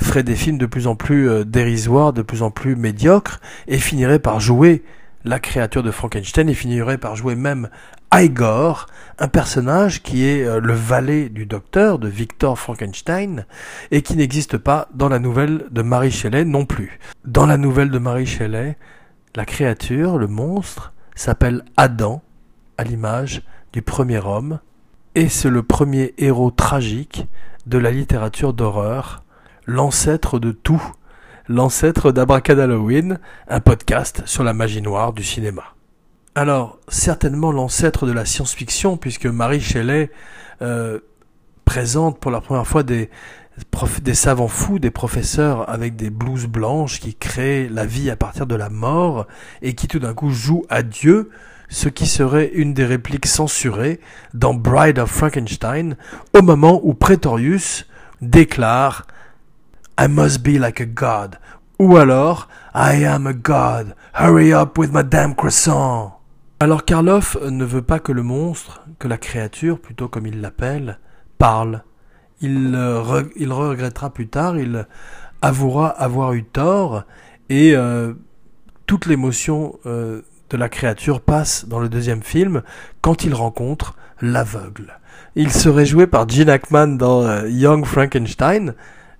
ferait 0.02 0.22
des 0.22 0.34
films 0.34 0.56
de 0.56 0.64
plus 0.64 0.86
en 0.86 0.96
plus 0.96 1.28
euh, 1.28 1.44
dérisoires, 1.44 2.14
de 2.14 2.22
plus 2.22 2.42
en 2.42 2.50
plus 2.50 2.76
médiocres, 2.76 3.40
et 3.68 3.76
finirait 3.76 4.20
par 4.20 4.40
jouer 4.40 4.82
la 5.24 5.38
créature 5.38 5.82
de 5.82 5.90
Frankenstein, 5.90 6.48
et 6.48 6.54
finirait 6.54 6.96
par 6.96 7.14
jouer 7.14 7.34
même 7.34 7.68
Igor, 8.10 8.86
un 9.18 9.28
personnage 9.28 10.02
qui 10.02 10.24
est 10.24 10.44
euh, 10.44 10.60
le 10.60 10.72
valet 10.72 11.28
du 11.28 11.44
docteur, 11.44 11.98
de 11.98 12.08
Victor 12.08 12.58
Frankenstein, 12.58 13.44
et 13.90 14.00
qui 14.00 14.16
n'existe 14.16 14.56
pas 14.56 14.88
dans 14.94 15.10
la 15.10 15.18
nouvelle 15.18 15.66
de 15.70 15.82
Marie 15.82 16.10
Shelley 16.10 16.46
non 16.46 16.64
plus. 16.64 16.98
Dans 17.26 17.44
la 17.44 17.58
nouvelle 17.58 17.90
de 17.90 17.98
Marie 17.98 18.24
Shelley, 18.24 18.78
la 19.36 19.44
créature, 19.44 20.16
le 20.16 20.26
monstre, 20.26 20.94
s'appelle 21.14 21.64
Adam, 21.76 22.22
à 22.78 22.84
l'image 22.84 23.42
du 23.74 23.82
premier 23.82 24.24
homme, 24.24 24.58
et 25.14 25.28
c'est 25.28 25.50
le 25.50 25.62
premier 25.62 26.14
héros 26.18 26.50
tragique 26.50 27.26
de 27.66 27.78
la 27.78 27.90
littérature 27.90 28.52
d'horreur, 28.52 29.24
l'ancêtre 29.66 30.38
de 30.38 30.52
tout, 30.52 30.82
l'ancêtre 31.48 32.12
d'Abracadalloween, 32.12 33.18
un 33.48 33.60
podcast 33.60 34.22
sur 34.26 34.44
la 34.44 34.52
magie 34.52 34.82
noire 34.82 35.12
du 35.12 35.24
cinéma. 35.24 35.74
Alors, 36.34 36.78
certainement 36.88 37.50
l'ancêtre 37.50 38.06
de 38.06 38.12
la 38.12 38.24
science-fiction, 38.24 38.96
puisque 38.96 39.26
Marie 39.26 39.60
Shelley 39.60 40.10
euh, 40.62 41.00
présente 41.64 42.20
pour 42.20 42.30
la 42.30 42.40
première 42.40 42.66
fois 42.66 42.84
des, 42.84 43.10
des 44.02 44.14
savants 44.14 44.48
fous, 44.48 44.78
des 44.78 44.92
professeurs 44.92 45.68
avec 45.68 45.96
des 45.96 46.10
blouses 46.10 46.46
blanches 46.46 47.00
qui 47.00 47.16
créent 47.16 47.68
la 47.68 47.84
vie 47.84 48.10
à 48.10 48.16
partir 48.16 48.46
de 48.46 48.54
la 48.54 48.70
mort 48.70 49.26
et 49.60 49.74
qui 49.74 49.88
tout 49.88 49.98
d'un 49.98 50.14
coup 50.14 50.30
jouent 50.30 50.64
à 50.68 50.82
Dieu 50.82 51.30
ce 51.70 51.88
qui 51.88 52.06
serait 52.06 52.50
une 52.52 52.74
des 52.74 52.84
répliques 52.84 53.26
censurées 53.26 54.00
dans 54.34 54.52
Bride 54.52 54.98
of 54.98 55.10
Frankenstein, 55.10 55.96
au 56.36 56.42
moment 56.42 56.80
où 56.82 56.92
Pretorius 56.94 57.86
déclare 58.20 59.06
I 59.98 60.08
must 60.08 60.42
be 60.42 60.58
like 60.58 60.80
a 60.80 60.86
god, 60.86 61.36
ou 61.78 61.96
alors 61.96 62.48
I 62.74 63.04
am 63.04 63.26
a 63.26 63.32
god, 63.32 63.94
hurry 64.14 64.52
up 64.52 64.76
with 64.78 64.92
my 64.92 65.04
damn 65.04 65.34
croissant. 65.34 66.18
Alors 66.58 66.84
Karloff 66.84 67.38
ne 67.40 67.64
veut 67.64 67.82
pas 67.82 68.00
que 68.00 68.12
le 68.12 68.22
monstre, 68.22 68.82
que 68.98 69.08
la 69.08 69.16
créature, 69.16 69.80
plutôt 69.80 70.08
comme 70.08 70.26
il 70.26 70.40
l'appelle, 70.40 70.98
parle. 71.38 71.84
Il, 72.40 72.74
euh, 72.74 73.22
il 73.36 73.52
regrettera 73.52 74.10
plus 74.10 74.28
tard, 74.28 74.58
il 74.58 74.86
avouera 75.40 75.88
avoir 75.88 76.32
eu 76.32 76.44
tort, 76.44 77.04
et 77.48 77.76
euh, 77.76 78.14
toute 78.86 79.06
l'émotion 79.06 79.78
euh, 79.86 80.22
de 80.50 80.56
la 80.56 80.68
créature 80.68 81.20
passe 81.20 81.66
dans 81.66 81.78
le 81.78 81.88
deuxième 81.88 82.22
film 82.22 82.62
quand 83.00 83.24
il 83.24 83.34
rencontre 83.34 83.96
l'aveugle. 84.20 84.98
Il 85.36 85.50
serait 85.50 85.86
joué 85.86 86.06
par 86.06 86.28
Gene 86.28 86.50
Hackman 86.50 86.88
dans 86.88 87.22
euh, 87.22 87.48
Young 87.48 87.84
Frankenstein, 87.84 88.74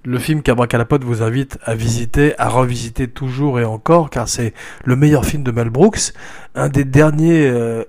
le 0.04 0.18
film 0.18 0.42
qu'Abracalapote 0.42 1.04
vous 1.04 1.22
invite 1.22 1.58
à 1.62 1.74
visiter, 1.74 2.38
à 2.38 2.48
revisiter 2.48 3.06
toujours 3.08 3.60
et 3.60 3.64
encore, 3.64 4.10
car 4.10 4.28
c'est 4.28 4.54
le 4.84 4.96
meilleur 4.96 5.24
film 5.24 5.42
de 5.42 5.50
Mel 5.50 5.70
Brooks, 5.70 6.12
un 6.54 6.68
des 6.68 6.84
derniers 6.84 7.46
euh, 7.46 7.84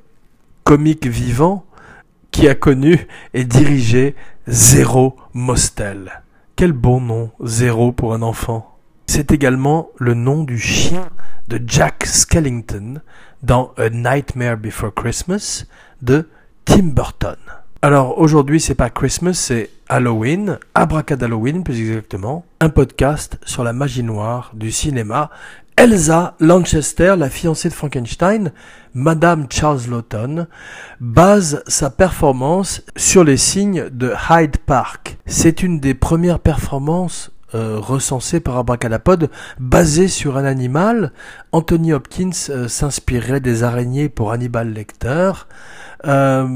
comiques 0.63 1.07
vivants 1.07 1.65
qui 2.31 2.47
a 2.47 2.55
connu 2.55 3.07
et 3.33 3.43
dirigé 3.43 4.15
Zéro 4.47 5.15
Mostel. 5.33 6.21
Quel 6.55 6.73
bon 6.73 7.01
nom, 7.01 7.31
Zéro 7.43 7.91
pour 7.91 8.13
un 8.13 8.21
enfant. 8.21 8.77
C'est 9.07 9.31
également 9.31 9.89
le 9.97 10.13
nom 10.13 10.43
du 10.43 10.57
chien 10.57 11.09
de 11.47 11.59
Jack 11.65 12.05
Skellington 12.05 13.01
dans 13.43 13.73
A 13.77 13.89
Nightmare 13.89 14.57
Before 14.57 14.93
Christmas 14.93 15.65
de 16.01 16.27
Tim 16.65 16.89
Burton. 16.93 17.37
Alors 17.81 18.19
aujourd'hui 18.19 18.59
c'est 18.59 18.75
pas 18.75 18.89
Christmas, 18.89 19.33
c'est 19.33 19.71
Halloween, 19.89 20.59
Abracadalloween 20.75 21.63
plus 21.63 21.79
exactement, 21.79 22.45
un 22.59 22.69
podcast 22.69 23.39
sur 23.43 23.63
la 23.63 23.73
magie 23.73 24.03
noire 24.03 24.51
du 24.53 24.71
cinéma. 24.71 25.31
Elsa 25.77 26.35
Lanchester, 26.39 27.15
la 27.17 27.29
fiancée 27.29 27.69
de 27.69 27.73
Frankenstein, 27.73 28.51
Madame 28.93 29.47
Charles 29.49 29.89
Lawton, 29.89 30.45
base 30.99 31.63
sa 31.65 31.89
performance 31.89 32.83
sur 32.95 33.23
les 33.23 33.37
signes 33.37 33.89
de 33.89 34.13
Hyde 34.29 34.57
Park. 34.57 35.17
C'est 35.25 35.63
une 35.63 35.79
des 35.79 35.95
premières 35.95 36.39
performances 36.39 37.31
euh, 37.53 37.79
recensé 37.79 38.39
par 38.39 38.57
Abracadapod, 38.57 39.29
basé 39.59 40.07
sur 40.07 40.37
un 40.37 40.45
animal. 40.45 41.11
Anthony 41.51 41.91
Hopkins 41.91 42.29
euh, 42.49 42.69
s'inspirait 42.69 43.41
des 43.41 43.63
araignées 43.63 44.07
pour 44.07 44.31
Hannibal 44.31 44.71
Lecter. 44.71 45.33
Euh, 46.05 46.47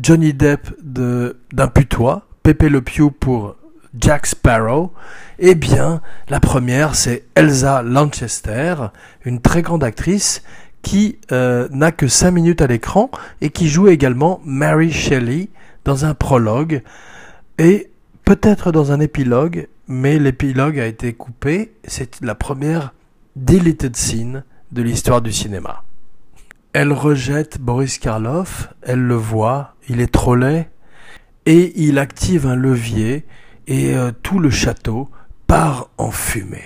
Johnny 0.00 0.34
Depp 0.34 0.74
d'un 0.82 1.68
putois. 1.68 2.26
Pepe 2.42 2.64
Le 2.64 2.82
Pew 2.82 3.12
pour 3.12 3.54
Jack 3.96 4.26
Sparrow. 4.26 4.92
Eh 5.38 5.54
bien, 5.54 6.00
la 6.28 6.40
première, 6.40 6.96
c'est 6.96 7.26
Elsa 7.36 7.82
Lanchester, 7.82 8.74
une 9.24 9.40
très 9.40 9.62
grande 9.62 9.84
actrice 9.84 10.42
qui 10.82 11.18
n'a 11.30 11.92
que 11.92 12.08
5 12.08 12.30
minutes 12.32 12.60
à 12.60 12.66
l'écran 12.66 13.10
et 13.40 13.48
qui 13.50 13.68
joue 13.68 13.88
également 13.88 14.42
Mary 14.44 14.92
Shelley 14.92 15.48
dans 15.84 16.04
un 16.04 16.12
prologue 16.12 16.82
et 17.58 17.90
peut-être 18.24 18.72
dans 18.72 18.92
un 18.92 19.00
épilogue, 19.00 19.68
mais 19.86 20.18
l'épilogue 20.18 20.78
a 20.78 20.86
été 20.86 21.12
coupé. 21.12 21.72
C'est 21.84 22.20
la 22.20 22.34
première 22.34 22.94
deleted 23.36 23.96
scene 23.96 24.44
de 24.72 24.82
l'histoire 24.82 25.22
du 25.22 25.32
cinéma. 25.32 25.84
Elle 26.72 26.92
rejette 26.92 27.60
Boris 27.60 27.98
Karloff, 27.98 28.68
elle 28.82 29.02
le 29.02 29.14
voit, 29.14 29.74
il 29.88 30.00
est 30.00 30.12
trop 30.12 30.34
laid, 30.34 30.68
et 31.46 31.72
il 31.80 31.98
active 31.98 32.46
un 32.46 32.56
levier, 32.56 33.24
et 33.66 33.94
euh, 33.94 34.10
tout 34.22 34.40
le 34.40 34.50
château 34.50 35.08
part 35.46 35.90
en 35.98 36.10
fumée. 36.10 36.64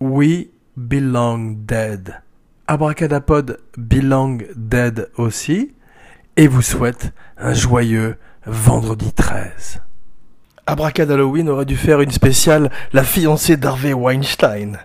We 0.00 0.46
belong 0.76 1.64
dead. 1.66 2.20
Abracadapod 2.66 3.60
belong 3.76 4.38
dead 4.56 5.10
aussi, 5.16 5.74
et 6.36 6.48
vous 6.48 6.62
souhaite 6.62 7.12
un 7.36 7.52
joyeux 7.52 8.16
vendredi 8.46 9.12
13. 9.12 9.82
Abracad 10.66 11.10
Halloween 11.10 11.50
aurait 11.50 11.66
dû 11.66 11.76
faire 11.76 12.00
une 12.00 12.10
spéciale 12.10 12.70
La 12.94 13.04
fiancée 13.04 13.58
d'Harvey 13.58 13.92
Weinstein. 13.92 14.78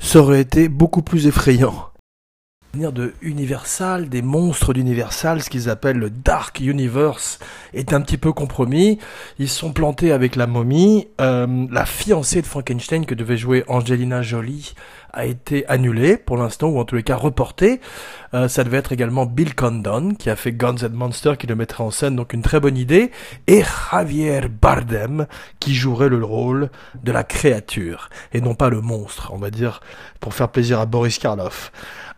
Ça 0.00 0.18
aurait 0.18 0.40
été 0.40 0.68
beaucoup 0.68 1.02
plus 1.02 1.28
effrayant 1.28 1.88
de 2.74 3.14
Universal, 3.22 4.08
des 4.08 4.20
monstres 4.20 4.74
d'Universal, 4.74 5.42
ce 5.42 5.48
qu'ils 5.48 5.70
appellent 5.70 5.98
le 5.98 6.10
Dark 6.10 6.58
Universe, 6.58 7.38
est 7.72 7.92
un 7.92 8.00
petit 8.00 8.18
peu 8.18 8.32
compromis. 8.32 8.98
Ils 9.38 9.48
sont 9.48 9.72
plantés 9.72 10.10
avec 10.10 10.34
la 10.34 10.48
momie. 10.48 11.06
Euh, 11.20 11.66
la 11.70 11.86
fiancée 11.86 12.42
de 12.42 12.46
Frankenstein 12.46 13.06
que 13.06 13.14
devait 13.14 13.36
jouer 13.36 13.64
Angelina 13.68 14.22
Jolie 14.22 14.74
a 15.12 15.24
été 15.24 15.64
annulée 15.68 16.16
pour 16.16 16.36
l'instant, 16.36 16.68
ou 16.68 16.80
en 16.80 16.84
tous 16.84 16.96
les 16.96 17.04
cas 17.04 17.14
reportée. 17.14 17.80
Euh, 18.34 18.48
ça 18.48 18.64
devait 18.64 18.78
être 18.78 18.90
également 18.90 19.24
Bill 19.24 19.54
Condon, 19.54 20.14
qui 20.18 20.28
a 20.28 20.34
fait 20.34 20.52
Guns 20.52 20.82
and 20.82 20.94
Monsters, 20.94 21.38
qui 21.38 21.46
le 21.46 21.54
mettrait 21.54 21.84
en 21.84 21.92
scène, 21.92 22.16
donc 22.16 22.32
une 22.32 22.42
très 22.42 22.58
bonne 22.58 22.76
idée. 22.76 23.12
Et 23.46 23.62
Javier 23.92 24.40
Bardem, 24.48 25.28
qui 25.60 25.74
jouerait 25.74 26.08
le 26.08 26.24
rôle 26.24 26.70
de 27.04 27.12
la 27.12 27.22
créature, 27.22 28.10
et 28.32 28.40
non 28.40 28.56
pas 28.56 28.68
le 28.68 28.80
monstre, 28.80 29.30
on 29.32 29.38
va 29.38 29.50
dire, 29.50 29.80
pour 30.18 30.34
faire 30.34 30.48
plaisir 30.48 30.80
à 30.80 30.86
Boris 30.86 31.18
Karloff. 31.20 31.70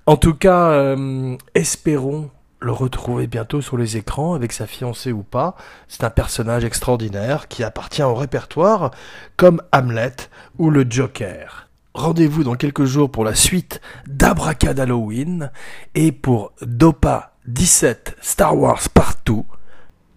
En 0.06 0.16
tout 0.16 0.34
cas, 0.34 0.70
euh, 0.70 1.36
espérons 1.56 2.30
le 2.60 2.70
retrouver 2.70 3.26
bientôt 3.26 3.60
sur 3.60 3.76
les 3.76 3.96
écrans 3.96 4.34
avec 4.34 4.52
sa 4.52 4.66
fiancée 4.66 5.10
ou 5.12 5.24
pas. 5.24 5.56
C'est 5.88 6.04
un 6.04 6.10
personnage 6.10 6.64
extraordinaire 6.64 7.48
qui 7.48 7.64
appartient 7.64 8.02
au 8.02 8.14
répertoire 8.14 8.92
comme 9.36 9.60
Hamlet 9.72 10.14
ou 10.58 10.70
le 10.70 10.86
Joker. 10.88 11.68
Rendez-vous 11.94 12.44
dans 12.44 12.54
quelques 12.54 12.84
jours 12.84 13.10
pour 13.10 13.24
la 13.24 13.34
suite 13.34 13.80
d'Abracad 14.06 14.78
Halloween 14.78 15.50
et 15.94 16.12
pour 16.12 16.52
Dopa 16.62 17.32
17 17.48 18.16
Star 18.20 18.56
Wars 18.56 18.88
Partout. 18.92 19.44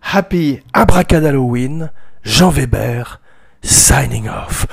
Happy 0.01 0.59
Abracad 0.73 1.25
Halloween, 1.25 1.89
Jean 2.23 2.49
Weber, 2.49 3.19
signing 3.63 4.29
off. 4.29 4.67